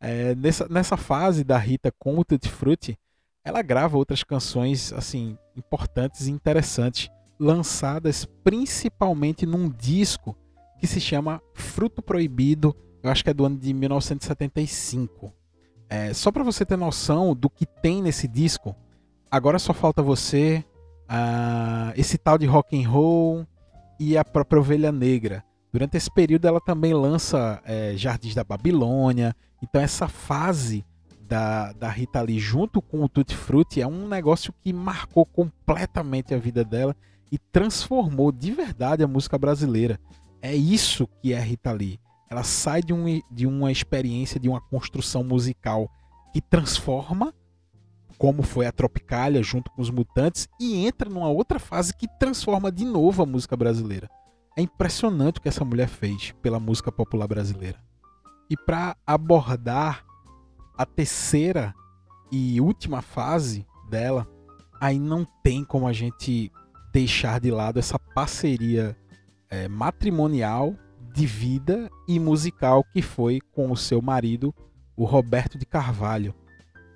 É, 0.00 0.34
nessa, 0.34 0.68
nessa 0.68 0.96
fase 0.96 1.42
da 1.42 1.58
Rita 1.58 1.92
com 1.98 2.18
o 2.18 2.24
Tutti 2.24 2.48
Frutti, 2.48 2.98
ela 3.44 3.62
grava 3.62 3.96
outras 3.96 4.22
canções 4.22 4.92
assim 4.92 5.36
importantes 5.56 6.26
e 6.26 6.30
interessantes, 6.30 7.10
lançadas 7.38 8.24
principalmente 8.44 9.46
num 9.46 9.68
disco 9.68 10.36
que 10.78 10.86
se 10.86 11.00
chama 11.00 11.42
Fruto 11.54 12.02
Proibido. 12.02 12.76
Eu 13.02 13.10
acho 13.10 13.24
que 13.24 13.30
é 13.30 13.34
do 13.34 13.44
ano 13.44 13.56
de 13.56 13.72
1975. 13.72 15.32
É, 15.88 16.12
só 16.12 16.30
para 16.30 16.44
você 16.44 16.64
ter 16.64 16.76
noção 16.76 17.34
do 17.34 17.48
que 17.48 17.64
tem 17.64 18.02
nesse 18.02 18.28
disco, 18.28 18.76
Agora 19.30 19.58
só 19.58 19.74
falta 19.74 20.02
você, 20.02 20.64
uh, 21.04 21.92
esse 21.96 22.16
tal 22.16 22.38
de 22.38 22.46
rock 22.46 22.82
and 22.82 22.88
roll 22.88 23.46
e 23.98 24.16
a 24.16 24.24
própria 24.24 24.60
Ovelha 24.60 24.92
Negra. 24.92 25.44
Durante 25.72 25.96
esse 25.96 26.10
período 26.10 26.46
ela 26.46 26.60
também 26.60 26.94
lança 26.94 27.60
é, 27.64 27.94
Jardins 27.96 28.34
da 28.34 28.44
Babilônia. 28.44 29.34
Então 29.62 29.80
essa 29.80 30.08
fase 30.08 30.84
da, 31.28 31.72
da 31.72 31.88
Rita 31.88 32.20
Lee 32.22 32.38
junto 32.38 32.80
com 32.80 33.04
o 33.04 33.08
Tutti 33.08 33.36
Frutti 33.36 33.80
é 33.80 33.86
um 33.86 34.08
negócio 34.08 34.52
que 34.62 34.72
marcou 34.72 35.26
completamente 35.26 36.34
a 36.34 36.38
vida 36.38 36.64
dela 36.64 36.96
e 37.30 37.38
transformou 37.38 38.32
de 38.32 38.52
verdade 38.52 39.04
a 39.04 39.08
música 39.08 39.36
brasileira. 39.36 40.00
É 40.40 40.54
isso 40.54 41.06
que 41.20 41.32
é 41.32 41.40
Rita 41.40 41.72
Lee. 41.72 42.00
Ela 42.30 42.42
sai 42.42 42.82
de, 42.82 42.92
um, 42.92 43.04
de 43.30 43.46
uma 43.46 43.70
experiência, 43.70 44.40
de 44.40 44.48
uma 44.48 44.60
construção 44.60 45.22
musical 45.22 45.90
que 46.32 46.40
transforma, 46.40 47.34
como 48.18 48.42
foi 48.42 48.66
a 48.66 48.72
Tropicália 48.72 49.42
junto 49.42 49.70
com 49.70 49.80
os 49.80 49.90
Mutantes, 49.90 50.48
e 50.60 50.84
entra 50.84 51.08
numa 51.08 51.28
outra 51.28 51.58
fase 51.58 51.94
que 51.96 52.08
transforma 52.18 52.70
de 52.70 52.84
novo 52.84 53.22
a 53.22 53.26
música 53.26 53.56
brasileira. 53.56 54.10
É 54.56 54.60
impressionante 54.60 55.38
o 55.38 55.40
que 55.40 55.48
essa 55.48 55.64
mulher 55.64 55.88
fez 55.88 56.32
pela 56.42 56.58
música 56.58 56.90
popular 56.90 57.28
brasileira. 57.28 57.78
E 58.50 58.56
para 58.56 58.96
abordar 59.06 60.04
a 60.76 60.84
terceira 60.84 61.72
e 62.30 62.60
última 62.60 63.00
fase 63.00 63.64
dela, 63.88 64.26
aí 64.80 64.98
não 64.98 65.24
tem 65.42 65.64
como 65.64 65.86
a 65.86 65.92
gente 65.92 66.50
deixar 66.92 67.38
de 67.38 67.50
lado 67.50 67.78
essa 67.78 67.98
parceria 67.98 68.96
é, 69.48 69.68
matrimonial, 69.68 70.74
de 71.14 71.26
vida 71.26 71.90
e 72.06 72.18
musical 72.18 72.84
que 72.92 73.02
foi 73.02 73.40
com 73.52 73.70
o 73.70 73.76
seu 73.76 74.02
marido, 74.02 74.54
o 74.96 75.04
Roberto 75.04 75.58
de 75.58 75.66
Carvalho, 75.66 76.34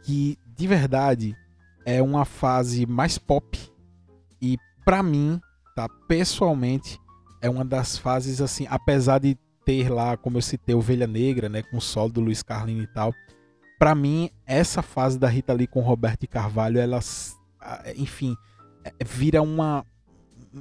que 0.02 0.38
de 0.56 0.66
verdade 0.66 1.36
é 1.84 2.02
uma 2.02 2.24
fase 2.24 2.86
mais 2.86 3.18
pop 3.18 3.58
e 4.40 4.56
para 4.84 5.02
mim, 5.02 5.40
tá, 5.74 5.88
pessoalmente, 6.08 7.00
é 7.40 7.48
uma 7.48 7.64
das 7.64 7.96
fases 7.96 8.40
assim, 8.40 8.66
apesar 8.68 9.18
de 9.18 9.36
ter 9.64 9.88
lá, 9.88 10.16
como 10.16 10.38
eu 10.38 10.42
citei, 10.42 10.74
Ovelha 10.74 11.06
Negra, 11.06 11.48
né, 11.48 11.62
com 11.62 11.76
o 11.76 11.80
solo 11.80 12.12
do 12.12 12.20
Luiz 12.20 12.42
Carlino 12.42 12.82
e 12.82 12.86
tal. 12.86 13.12
Para 13.78 13.94
mim, 13.94 14.30
essa 14.46 14.82
fase 14.82 15.18
da 15.18 15.28
Rita 15.28 15.52
Lee 15.52 15.66
com 15.66 15.80
Roberto 15.80 16.26
Carvalho, 16.28 16.78
ela 16.78 17.00
enfim, 17.96 18.36
é, 18.84 18.92
vira 19.04 19.42
uma 19.42 19.84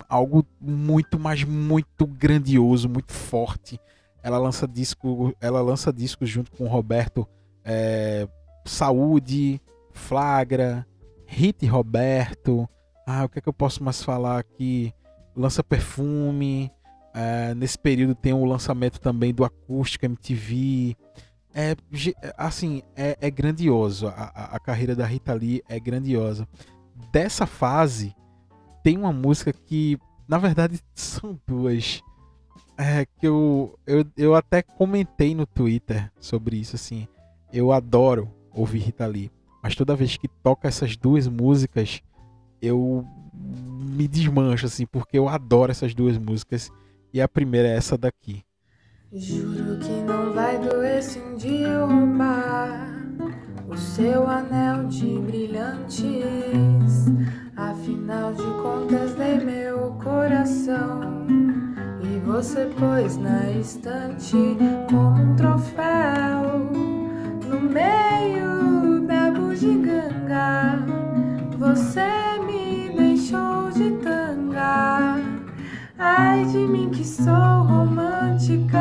algo 0.07 0.45
muito, 0.59 1.19
mas 1.19 1.43
muito 1.43 2.05
grandioso, 2.07 2.87
muito 2.87 3.11
forte. 3.11 3.79
Ela 4.23 4.37
lança 4.37 4.67
disco, 4.67 5.35
ela 5.41 5.61
lança 5.61 5.91
discos 5.91 6.29
junto 6.29 6.51
com 6.51 6.65
o 6.65 6.67
Roberto 6.67 7.27
é, 7.63 8.27
Saúde, 8.65 9.59
Flagra, 9.97 10.85
Hit 11.25 11.65
Roberto. 11.65 12.67
Ah, 13.05 13.25
o 13.25 13.29
que 13.29 13.39
é 13.39 13.41
que 13.41 13.49
eu 13.49 13.53
posso 13.53 13.83
mais 13.83 14.03
falar 14.03 14.39
aqui? 14.39 14.93
Lança 15.35 15.63
Perfume. 15.63 16.71
É, 17.13 17.53
nesse 17.55 17.77
período 17.77 18.15
tem 18.15 18.31
o 18.33 18.45
lançamento 18.45 18.99
também 18.99 19.33
do 19.33 19.43
Acústica 19.43 20.05
MTV. 20.05 20.95
É, 21.53 21.75
assim, 22.37 22.81
é, 22.95 23.17
é 23.19 23.29
grandioso. 23.29 24.07
A, 24.07 24.31
a, 24.33 24.55
a 24.55 24.59
carreira 24.59 24.95
da 24.95 25.05
Rita 25.05 25.33
Lee 25.33 25.61
é 25.67 25.79
grandiosa. 25.79 26.47
Dessa 27.11 27.45
fase, 27.45 28.15
tem 28.83 28.97
uma 28.97 29.11
música 29.11 29.51
que, 29.51 29.97
na 30.27 30.37
verdade, 30.37 30.79
são 30.95 31.39
duas. 31.45 32.01
É, 32.77 33.05
que 33.05 33.27
eu, 33.27 33.77
eu, 33.85 34.05
eu 34.17 34.35
até 34.35 34.61
comentei 34.61 35.35
no 35.35 35.45
Twitter 35.45 36.11
sobre 36.19 36.57
isso, 36.57 36.75
assim. 36.75 37.07
Eu 37.51 37.71
adoro 37.71 38.31
ouvir 38.53 38.79
Rita 38.79 39.05
Lee. 39.05 39.31
Mas 39.61 39.75
toda 39.75 39.95
vez 39.95 40.17
que 40.17 40.27
toca 40.27 40.67
essas 40.67 40.97
duas 40.97 41.27
músicas, 41.27 42.01
eu 42.61 43.05
me 43.33 44.07
desmancho, 44.07 44.65
assim, 44.65 44.85
porque 44.85 45.17
eu 45.17 45.27
adoro 45.27 45.71
essas 45.71 45.93
duas 45.93 46.17
músicas. 46.17 46.71
E 47.13 47.21
a 47.21 47.27
primeira 47.27 47.67
é 47.67 47.75
essa 47.75 47.97
daqui. 47.97 48.43
Juro 49.13 49.77
que 49.79 49.91
não 50.03 50.31
vai 50.33 50.57
doer 50.57 51.03
se 51.03 51.19
um 51.19 51.35
dia 51.35 51.67
eu 51.67 51.85
roubar 51.85 52.91
o 53.67 53.75
seu 53.75 54.27
anel 54.27 54.87
de 54.87 55.19
brilhantes. 55.19 56.05
Afinal 57.57 58.33
de 58.33 58.43
contas, 58.61 59.13
dei 59.15 59.37
meu 59.39 59.91
coração 60.03 61.27
e 62.01 62.19
você 62.19 62.65
pôs 62.79 63.17
na 63.17 63.51
estante 63.51 64.37
como 64.89 65.21
um 65.21 65.35
troféu 65.35 66.71
no 67.47 67.61
meio 67.69 68.70
Você 71.57 72.39
me 72.45 72.89
deixou 72.95 73.69
de 73.71 73.91
tanga. 74.03 75.19
Ai 75.99 76.45
de 76.45 76.57
mim 76.59 76.89
que 76.89 77.03
sou 77.05 77.63
romântica. 77.63 78.79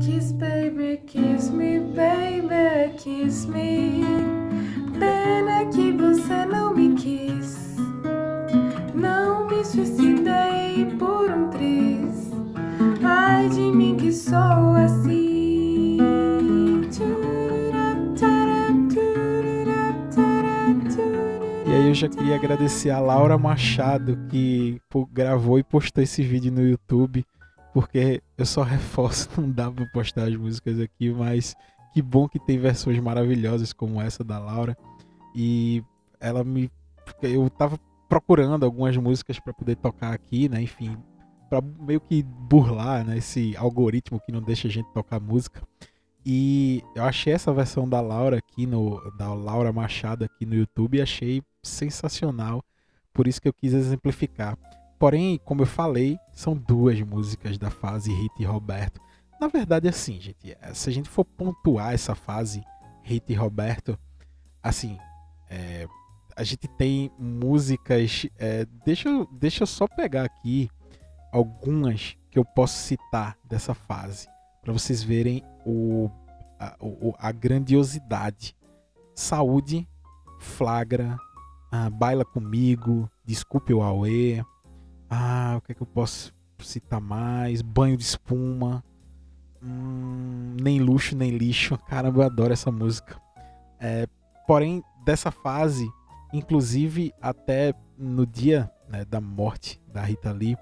Kiss 0.00 0.32
baby, 0.32 1.00
kiss 1.06 1.50
me, 1.50 1.80
baby, 1.80 2.94
kiss 2.96 3.46
me. 3.48 4.04
Pena 4.98 5.64
que 5.72 5.90
você 5.92 6.46
não 6.46 6.72
me 6.72 6.94
quis. 6.94 7.76
Não 8.94 9.48
me 9.48 9.64
suicidei 9.64 10.86
por 10.98 11.30
um 11.30 11.50
triz. 11.50 12.30
Ai 13.02 13.48
de 13.48 13.72
mim 13.72 13.96
que 13.96 14.12
sou 14.12 14.74
assim. 14.76 15.25
Já 21.96 22.10
queria 22.10 22.34
agradecer 22.34 22.90
a 22.90 23.00
Laura 23.00 23.38
Machado 23.38 24.18
que 24.28 24.78
gravou 25.10 25.58
e 25.58 25.64
postou 25.64 26.04
esse 26.04 26.22
vídeo 26.22 26.52
no 26.52 26.60
YouTube, 26.60 27.24
porque 27.72 28.22
eu 28.36 28.44
só 28.44 28.60
reforço, 28.62 29.30
não 29.40 29.50
dá 29.50 29.70
pra 29.70 29.86
postar 29.86 30.24
as 30.24 30.36
músicas 30.36 30.78
aqui, 30.78 31.10
mas 31.10 31.54
que 31.94 32.02
bom 32.02 32.28
que 32.28 32.38
tem 32.38 32.58
versões 32.58 32.98
maravilhosas 32.98 33.72
como 33.72 33.98
essa 33.98 34.22
da 34.22 34.38
Laura. 34.38 34.76
E 35.34 35.82
ela 36.20 36.44
me. 36.44 36.70
Eu 37.22 37.48
tava 37.48 37.80
procurando 38.10 38.66
algumas 38.66 38.94
músicas 38.98 39.40
para 39.40 39.54
poder 39.54 39.76
tocar 39.76 40.12
aqui, 40.12 40.50
né? 40.50 40.60
Enfim, 40.60 40.98
para 41.48 41.62
meio 41.62 42.02
que 42.02 42.22
burlar 42.22 43.06
né? 43.06 43.16
esse 43.16 43.56
algoritmo 43.56 44.20
que 44.20 44.30
não 44.30 44.42
deixa 44.42 44.68
a 44.68 44.70
gente 44.70 44.92
tocar 44.92 45.18
música. 45.18 45.62
E 46.26 46.82
eu 46.94 47.04
achei 47.04 47.32
essa 47.32 47.54
versão 47.54 47.88
da 47.88 48.02
Laura 48.02 48.36
aqui 48.36 48.66
no 48.66 49.00
da 49.16 49.32
Laura 49.32 49.72
Machado 49.72 50.26
aqui 50.26 50.44
no 50.44 50.56
YouTube 50.56 50.98
e 50.98 51.00
achei 51.00 51.42
sensacional. 51.66 52.62
Por 53.12 53.26
isso 53.26 53.40
que 53.40 53.48
eu 53.48 53.52
quis 53.52 53.72
exemplificar. 53.72 54.56
Porém, 54.98 55.38
como 55.44 55.62
eu 55.62 55.66
falei, 55.66 56.18
são 56.32 56.56
duas 56.56 57.00
músicas 57.02 57.58
da 57.58 57.70
fase 57.70 58.12
Rita 58.12 58.42
e 58.42 58.44
Roberto. 58.44 59.00
Na 59.40 59.48
verdade, 59.48 59.88
assim, 59.88 60.18
gente, 60.18 60.56
é, 60.60 60.72
se 60.72 60.88
a 60.88 60.92
gente 60.92 61.08
for 61.08 61.24
pontuar 61.24 61.92
essa 61.92 62.14
fase 62.14 62.64
Rita 63.02 63.32
e 63.32 63.34
Roberto, 63.34 63.98
assim, 64.62 64.98
é, 65.50 65.86
a 66.34 66.42
gente 66.42 66.66
tem 66.68 67.10
músicas. 67.18 68.26
É, 68.38 68.66
deixa, 68.84 69.08
deixa 69.32 69.62
eu 69.62 69.66
só 69.66 69.86
pegar 69.86 70.24
aqui 70.24 70.70
algumas 71.32 72.16
que 72.30 72.38
eu 72.38 72.44
posso 72.44 72.78
citar 72.78 73.36
dessa 73.44 73.74
fase, 73.74 74.28
para 74.62 74.72
vocês 74.72 75.02
verem 75.02 75.42
o, 75.64 76.10
a, 76.58 76.76
o, 76.80 77.14
a 77.18 77.32
grandiosidade. 77.32 78.54
Saúde, 79.14 79.88
Flagra, 80.38 81.16
ah, 81.70 81.90
Baila 81.90 82.24
Comigo, 82.24 83.10
Desculpe 83.24 83.74
o 83.74 83.82
Aue. 83.82 84.44
Ah, 85.10 85.54
o 85.58 85.60
que 85.60 85.72
é 85.72 85.74
que 85.74 85.82
eu 85.82 85.86
posso 85.86 86.32
citar 86.60 87.00
mais? 87.00 87.60
Banho 87.60 87.96
de 87.96 88.04
Espuma. 88.04 88.84
Hum, 89.62 90.56
nem 90.60 90.80
luxo, 90.80 91.16
nem 91.16 91.30
lixo. 91.30 91.76
Caramba, 91.88 92.20
eu 92.20 92.26
adoro 92.26 92.52
essa 92.52 92.70
música. 92.70 93.20
É, 93.80 94.06
porém, 94.46 94.82
dessa 95.04 95.30
fase, 95.30 95.90
inclusive 96.32 97.12
até 97.20 97.74
no 97.98 98.24
dia 98.24 98.70
né, 98.88 99.04
da 99.04 99.20
morte 99.20 99.80
da 99.92 100.02
Rita 100.02 100.30
Lee, 100.30 100.56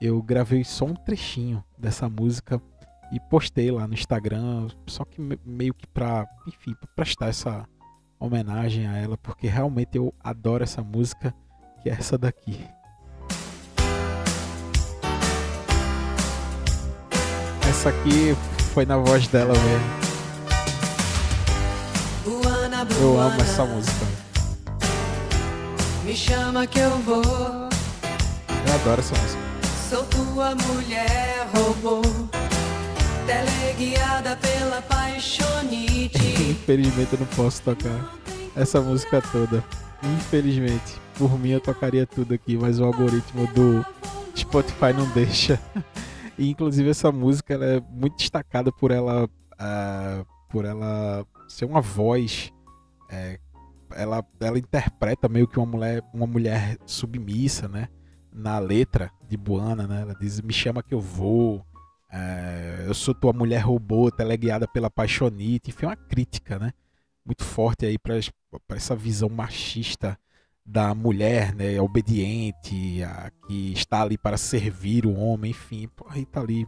eu 0.00 0.20
gravei 0.20 0.64
só 0.64 0.86
um 0.86 0.94
trechinho 0.94 1.62
dessa 1.78 2.08
música 2.08 2.60
e 3.12 3.20
postei 3.20 3.70
lá 3.70 3.86
no 3.86 3.94
Instagram, 3.94 4.68
só 4.86 5.04
que 5.04 5.20
meio 5.44 5.74
que 5.74 5.86
pra, 5.86 6.26
enfim, 6.48 6.74
pra 6.74 6.88
prestar 6.96 7.28
essa 7.28 7.68
homenagem 8.22 8.86
a 8.86 8.96
ela, 8.96 9.18
porque 9.18 9.48
realmente 9.48 9.96
eu 9.98 10.14
adoro 10.22 10.62
essa 10.62 10.80
música, 10.82 11.34
que 11.82 11.90
é 11.90 11.92
essa 11.92 12.16
daqui. 12.16 12.64
Essa 17.68 17.88
aqui 17.88 18.36
foi 18.72 18.86
na 18.86 18.96
voz 18.96 19.26
dela 19.26 19.52
mesmo. 19.52 20.02
Eu 23.00 23.20
amo 23.20 23.40
essa 23.40 23.64
música. 23.64 24.06
Me 26.04 26.14
chama 26.14 26.66
que 26.66 26.78
eu 26.78 26.90
vou. 26.98 27.22
Eu 27.24 28.74
adoro 28.74 29.00
essa 29.00 29.14
música. 29.20 29.42
Sou 29.90 30.04
tua 30.04 30.54
mulher 30.54 31.48
robô. 31.54 32.02
Teleguiada 33.32 34.36
pela 34.36 34.82
paixonite. 34.82 36.18
Infelizmente 36.50 37.12
eu 37.12 37.20
não 37.20 37.26
posso 37.28 37.62
tocar 37.62 38.14
essa 38.54 38.80
música 38.80 39.22
toda. 39.32 39.64
Infelizmente. 40.02 41.00
Por 41.16 41.38
mim 41.38 41.50
eu 41.50 41.60
tocaria 41.60 42.06
tudo 42.06 42.34
aqui, 42.34 42.56
mas 42.56 42.80
o 42.80 42.84
algoritmo 42.84 43.46
do 43.48 43.84
Spotify 44.36 44.92
não 44.96 45.08
deixa. 45.10 45.60
E 46.38 46.48
inclusive 46.48 46.90
essa 46.90 47.12
música 47.12 47.54
ela 47.54 47.64
é 47.64 47.80
muito 47.80 48.16
destacada 48.16 48.72
por 48.72 48.90
ela 48.90 49.24
uh, 49.24 50.26
por 50.48 50.64
ela 50.64 51.26
ser 51.48 51.64
uma 51.64 51.80
voz. 51.80 52.52
É, 53.10 53.38
ela, 53.94 54.24
ela 54.40 54.58
interpreta 54.58 55.28
meio 55.28 55.48
que 55.48 55.58
uma 55.58 55.66
mulher, 55.66 56.02
uma 56.12 56.26
mulher 56.26 56.76
submissa, 56.86 57.68
né? 57.68 57.88
Na 58.32 58.58
letra 58.58 59.10
de 59.28 59.36
Buana, 59.36 59.86
né? 59.86 60.02
Ela 60.02 60.14
diz: 60.14 60.40
Me 60.40 60.52
chama 60.52 60.82
que 60.82 60.94
eu 60.94 61.00
vou. 61.00 61.64
É, 62.12 62.84
eu 62.86 62.92
sou 62.92 63.14
tua 63.14 63.32
mulher 63.32 63.60
robô, 63.60 64.10
teleguiada 64.10 64.68
pela 64.68 64.90
paixonite. 64.90 65.70
Enfim, 65.70 65.86
é 65.86 65.88
uma 65.88 65.96
crítica, 65.96 66.58
né? 66.58 66.72
Muito 67.24 67.42
forte 67.42 67.86
aí 67.86 67.96
para 67.98 68.16
essa 68.76 68.94
visão 68.94 69.30
machista 69.30 70.18
da 70.64 70.94
mulher, 70.94 71.54
né? 71.54 71.80
Obediente, 71.80 73.02
a, 73.02 73.30
que 73.46 73.72
está 73.72 74.02
ali 74.02 74.18
para 74.18 74.36
servir 74.36 75.06
o 75.06 75.14
homem. 75.14 75.52
Enfim, 75.52 75.88
aí 76.10 76.26
tá 76.26 76.40
ali. 76.40 76.66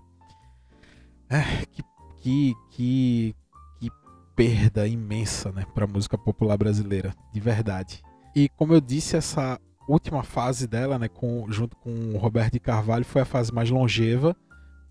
É, 1.29 1.43
que, 1.67 1.83
que, 2.23 2.55
que, 2.71 3.37
que 3.79 3.91
perda 4.35 4.87
imensa, 4.87 5.53
né? 5.53 5.67
Para 5.75 5.85
a 5.85 5.89
música 5.89 6.17
popular 6.17 6.57
brasileira, 6.57 7.15
de 7.35 7.41
verdade. 7.41 8.03
E 8.35 8.49
como 8.49 8.73
eu 8.73 8.81
disse, 8.81 9.15
essa 9.15 9.61
última 9.87 10.23
fase 10.23 10.67
dela, 10.67 10.99
né, 10.99 11.09
com, 11.09 11.45
junto 11.53 11.77
com 11.77 11.91
o 12.15 12.17
Roberto 12.17 12.55
de 12.55 12.61
Carvalho, 12.61 13.05
foi 13.05 13.21
a 13.21 13.27
fase 13.27 13.53
mais 13.53 13.69
longeva 13.69 14.35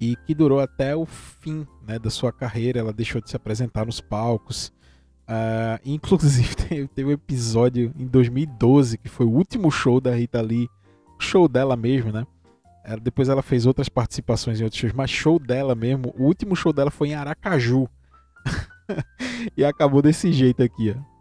e 0.03 0.17
que 0.17 0.35
durou 0.35 0.59
até 0.59 0.93
o 0.93 1.05
fim 1.05 1.65
né, 1.87 1.97
da 1.97 2.09
sua 2.09 2.33
carreira. 2.33 2.79
Ela 2.79 2.91
deixou 2.91 3.21
de 3.21 3.29
se 3.29 3.37
apresentar 3.37 3.85
nos 3.85 4.01
palcos. 4.01 4.67
Uh, 5.23 5.79
inclusive, 5.85 6.55
teve 6.55 7.05
um 7.05 7.11
episódio 7.11 7.93
em 7.97 8.05
2012 8.05 8.97
que 8.97 9.07
foi 9.07 9.25
o 9.25 9.31
último 9.31 9.71
show 9.71 10.01
da 10.01 10.13
Rita 10.13 10.41
Lee, 10.41 10.69
show 11.17 11.47
dela 11.47 11.77
mesmo, 11.77 12.11
né? 12.11 12.27
Depois 13.01 13.29
ela 13.29 13.41
fez 13.41 13.65
outras 13.65 13.87
participações 13.87 14.59
em 14.59 14.65
outros 14.65 14.81
shows, 14.81 14.91
mas 14.91 15.09
show 15.09 15.39
dela 15.39 15.73
mesmo, 15.73 16.13
o 16.17 16.25
último 16.25 16.53
show 16.53 16.73
dela 16.73 16.91
foi 16.91 17.09
em 17.09 17.15
Aracaju. 17.15 17.87
e 19.55 19.63
acabou 19.63 20.01
desse 20.01 20.33
jeito 20.33 20.61
aqui, 20.61 20.93
ó. 20.93 21.13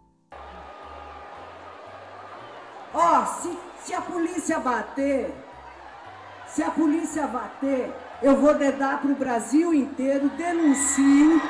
Ó, 2.95 3.21
oh, 3.21 3.25
se, 3.41 3.57
se 3.85 3.93
a 3.93 4.01
polícia 4.01 4.59
bater, 4.59 5.33
se 6.47 6.61
a 6.61 6.69
polícia 6.69 7.25
bater, 7.27 7.93
eu 8.23 8.37
vou 8.37 8.53
dedar 8.53 9.01
pro 9.01 9.13
Brasil 9.15 9.73
inteiro, 9.73 10.29
denuncio 10.37 11.41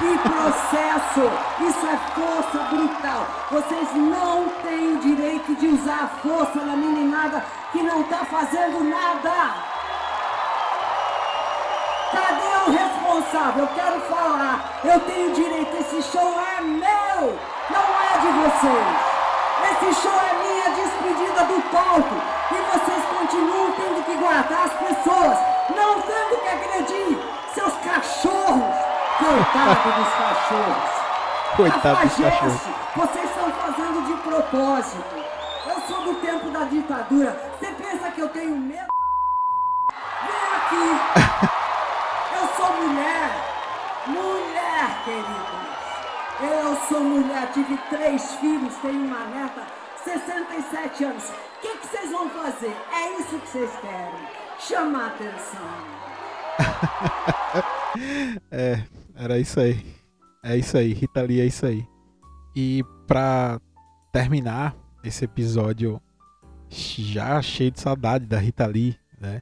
e 0.00 0.18
processo. 0.18 1.22
Isso 1.68 1.86
é 1.86 1.96
força 2.14 2.58
brutal. 2.70 3.26
Vocês 3.50 3.88
não 3.96 4.48
têm 4.62 4.94
o 4.94 5.00
direito 5.00 5.56
de 5.56 5.66
usar 5.66 6.04
a 6.04 6.18
força 6.20 6.64
na 6.64 6.76
meninada 6.76 7.44
que 7.72 7.82
não 7.82 8.04
tá 8.04 8.24
fazendo 8.24 8.84
nada. 8.84 9.54
Cadê 12.12 12.68
o 12.68 12.70
responsável? 12.70 13.64
Eu 13.64 13.68
quero 13.74 14.00
falar. 14.02 14.80
Eu 14.84 15.00
tenho 15.00 15.34
direito. 15.34 15.76
Esse 15.80 16.00
show 16.12 16.40
é 16.56 16.60
meu, 16.60 17.38
não 17.70 17.86
é 18.06 18.18
de 18.20 18.28
vocês. 18.38 19.20
Esse 19.72 20.00
show 20.00 20.12
é 20.12 20.34
minha 20.44 20.70
despedida 20.76 21.44
do 21.44 21.60
palco. 21.70 22.14
E 22.52 22.78
vocês 22.78 23.04
continuam 23.18 23.72
tendo 23.72 24.04
que 24.04 24.14
guardar 24.14 24.66
as 24.66 24.72
pessoas, 24.72 25.38
não 25.76 26.00
tendo 26.02 26.40
que 26.40 26.48
agredir 26.48 27.18
seus 27.54 27.74
cachorros. 27.78 28.74
Coitado 29.18 29.92
dos 29.92 30.08
cachorros. 30.14 31.00
Coitado 31.56 32.08
dos 32.08 32.16
cachorros. 32.16 32.60
Vocês 32.96 33.24
estão 33.24 33.52
fazendo 33.52 34.06
de 34.06 34.22
propósito. 34.22 35.04
Eu 35.66 35.80
sou 35.82 36.02
do 36.02 36.14
tempo 36.20 36.50
da 36.50 36.64
ditadura. 36.64 37.52
Você 37.58 37.72
pensa 37.72 38.10
que 38.10 38.20
eu 38.20 38.28
tenho 38.28 38.56
medo? 38.56 38.88
Vem 40.22 40.56
aqui. 40.56 41.50
Eu 42.40 42.48
sou 42.56 42.72
mulher. 42.82 43.30
Mulher, 44.06 45.04
querido. 45.04 45.60
Eu 46.42 46.74
sou 46.88 47.00
mulher, 47.00 47.50
tive 47.52 47.76
três 47.90 48.34
filhos, 48.36 48.74
tenho 48.76 49.04
uma 49.04 49.26
neta, 49.26 49.62
67 50.02 51.04
anos. 51.04 51.28
O 51.28 51.60
que, 51.60 51.76
que 51.76 51.86
vocês 51.86 52.10
vão 52.10 52.30
fazer? 52.30 52.74
É 52.90 53.20
isso 53.20 53.38
que 53.38 53.48
vocês 53.48 53.70
querem. 53.82 54.49
Chamar 54.60 55.06
atenção. 55.08 55.60
é, 58.50 58.84
era 59.14 59.38
isso 59.38 59.58
aí. 59.58 59.84
É 60.42 60.56
isso 60.56 60.76
aí, 60.76 60.92
Rita 60.92 61.22
Lee, 61.22 61.40
é 61.40 61.46
isso 61.46 61.64
aí. 61.64 61.86
E 62.54 62.84
pra 63.06 63.60
terminar 64.12 64.76
esse 65.02 65.24
episódio 65.24 66.00
já 66.68 67.40
cheio 67.40 67.70
de 67.70 67.80
saudade 67.80 68.26
da 68.26 68.38
Rita 68.38 68.66
Lee, 68.66 68.98
né? 69.18 69.40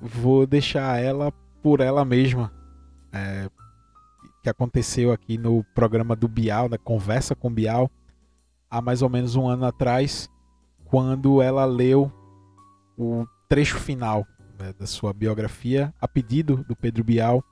Vou 0.00 0.46
deixar 0.46 1.00
ela 1.02 1.30
por 1.62 1.80
ela 1.80 2.04
mesma. 2.04 2.52
É, 3.12 3.48
que 4.42 4.50
aconteceu 4.50 5.12
aqui 5.12 5.36
no 5.36 5.64
programa 5.74 6.14
do 6.14 6.28
Bial, 6.28 6.68
da 6.68 6.78
Conversa 6.78 7.34
com 7.34 7.52
Bial, 7.52 7.90
há 8.70 8.80
mais 8.80 9.02
ou 9.02 9.08
menos 9.08 9.34
um 9.34 9.48
ano 9.48 9.66
atrás, 9.66 10.30
quando 10.84 11.42
ela 11.42 11.64
leu 11.64 12.12
o 12.96 13.26
trecho 13.48 13.78
final 13.78 14.26
né, 14.58 14.74
da 14.78 14.86
sua 14.86 15.12
biografia, 15.12 15.92
a 16.00 16.08
pedido 16.08 16.64
do 16.68 16.74
Pedro 16.74 17.04
Bial, 17.04 17.42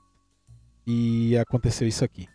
e 0.85 1.37
aconteceu 1.37 1.87
isso 1.87 2.03
aqui. 2.03 2.27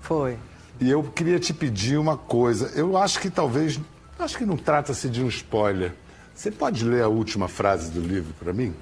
Foi. 0.00 0.36
E 0.80 0.90
eu 0.90 1.02
queria 1.04 1.38
te 1.38 1.54
pedir 1.54 1.98
uma 1.98 2.16
coisa. 2.16 2.72
Eu 2.74 2.96
acho 2.96 3.20
que 3.20 3.30
talvez. 3.30 3.78
Acho 4.18 4.38
que 4.38 4.44
não 4.44 4.56
trata-se 4.56 5.08
de 5.08 5.22
um 5.22 5.28
spoiler. 5.28 5.94
Você 6.34 6.50
pode 6.50 6.84
ler 6.84 7.02
a 7.02 7.08
última 7.08 7.48
frase 7.48 7.90
do 7.90 8.00
livro 8.00 8.32
para 8.34 8.52
mim? 8.52 8.74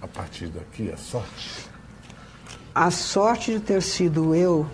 A 0.00 0.08
partir 0.08 0.48
daqui, 0.48 0.90
a 0.90 0.96
sorte. 0.96 1.66
A 2.74 2.90
sorte 2.90 3.52
de 3.52 3.60
ter 3.60 3.82
sido 3.82 4.34
eu, 4.34 4.66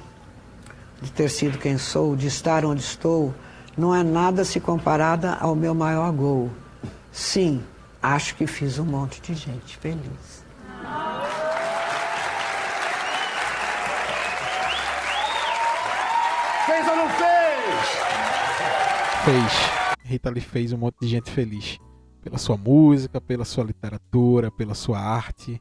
de 1.02 1.10
ter 1.12 1.28
sido 1.28 1.58
quem 1.58 1.76
sou, 1.76 2.16
de 2.16 2.26
estar 2.26 2.64
onde 2.64 2.80
estou, 2.80 3.34
não 3.76 3.94
é 3.94 4.02
nada 4.02 4.44
se 4.44 4.58
comparada 4.58 5.34
ao 5.34 5.54
meu 5.54 5.74
maior 5.74 6.10
gol. 6.12 6.50
Sim, 7.12 7.62
acho 8.02 8.34
que 8.36 8.46
fiz 8.46 8.78
um 8.78 8.84
monte 8.84 9.20
de 9.20 9.34
gente 9.34 9.76
feliz. 9.76 10.44
Fez 16.66 16.88
ou 16.88 16.96
não 16.96 17.08
fez? 17.10 17.86
Fez. 19.24 19.52
Rita 20.04 20.30
Lee 20.30 20.40
fez 20.40 20.72
um 20.72 20.78
monte 20.78 20.96
de 21.00 21.08
gente 21.08 21.30
feliz. 21.30 21.78
Pela 22.22 22.38
sua 22.38 22.56
música, 22.56 23.20
pela 23.20 23.44
sua 23.44 23.64
literatura, 23.64 24.50
pela 24.50 24.74
sua 24.74 24.98
arte 24.98 25.60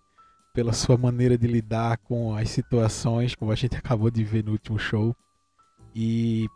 pela 0.58 0.74
sua 0.74 0.98
maneira 0.98 1.38
de 1.38 1.46
lidar 1.46 2.00
com 2.00 2.36
as 2.36 2.50
situações, 2.50 3.36
como 3.36 3.52
a 3.52 3.56
gente 3.56 3.78
acabou 3.78 4.10
de 4.10 4.24
ver 4.24 4.44
no 4.44 4.54
último 4.54 4.80
show. 4.80 5.16
E 5.94 6.48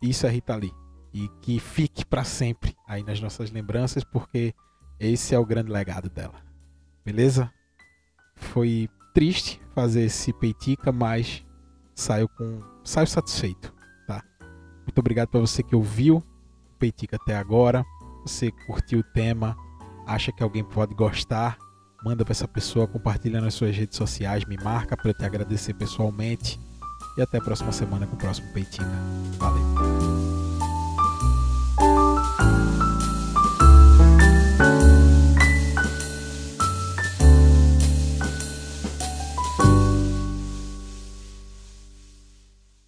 isso 0.00 0.28
é 0.28 0.30
Rita 0.30 0.54
Lee. 0.54 0.72
E 1.12 1.28
que 1.42 1.58
fique 1.58 2.06
para 2.06 2.22
sempre 2.22 2.76
aí 2.86 3.02
nas 3.02 3.20
nossas 3.20 3.50
lembranças, 3.50 4.04
porque 4.04 4.54
esse 5.00 5.34
é 5.34 5.38
o 5.38 5.46
grande 5.46 5.70
legado 5.70 6.08
dela. 6.08 6.34
Beleza? 7.04 7.50
Foi 8.34 8.88
triste 9.14 9.60
fazer 9.74 10.02
esse 10.02 10.32
peitica, 10.32 10.92
mas 10.92 11.44
saiu 11.94 12.28
com 12.28 12.62
saiu 12.84 13.06
satisfeito, 13.06 13.74
tá? 14.06 14.22
Muito 14.84 14.98
obrigado 14.98 15.28
para 15.28 15.40
você 15.40 15.62
que 15.62 15.74
ouviu 15.74 16.18
o 16.18 16.78
peitica 16.78 17.16
até 17.16 17.36
agora. 17.36 17.84
Você 18.22 18.50
curtiu 18.66 19.00
o 19.00 19.12
tema, 19.12 19.56
acha 20.06 20.32
que 20.32 20.42
alguém 20.42 20.64
pode 20.64 20.94
gostar? 20.94 21.58
manda 22.04 22.24
para 22.24 22.32
essa 22.32 22.48
pessoa, 22.48 22.86
compartilha 22.86 23.40
nas 23.40 23.54
suas 23.54 23.76
redes 23.76 23.96
sociais, 23.96 24.44
me 24.44 24.56
marca 24.56 24.96
para 24.96 25.12
te 25.12 25.24
agradecer 25.24 25.74
pessoalmente. 25.74 26.60
E 27.16 27.22
até 27.22 27.38
a 27.38 27.40
próxima 27.40 27.72
semana 27.72 28.06
com 28.06 28.14
o 28.14 28.18
próximo 28.18 28.52
Peitinho. 28.52 28.88
Valeu! 29.38 29.77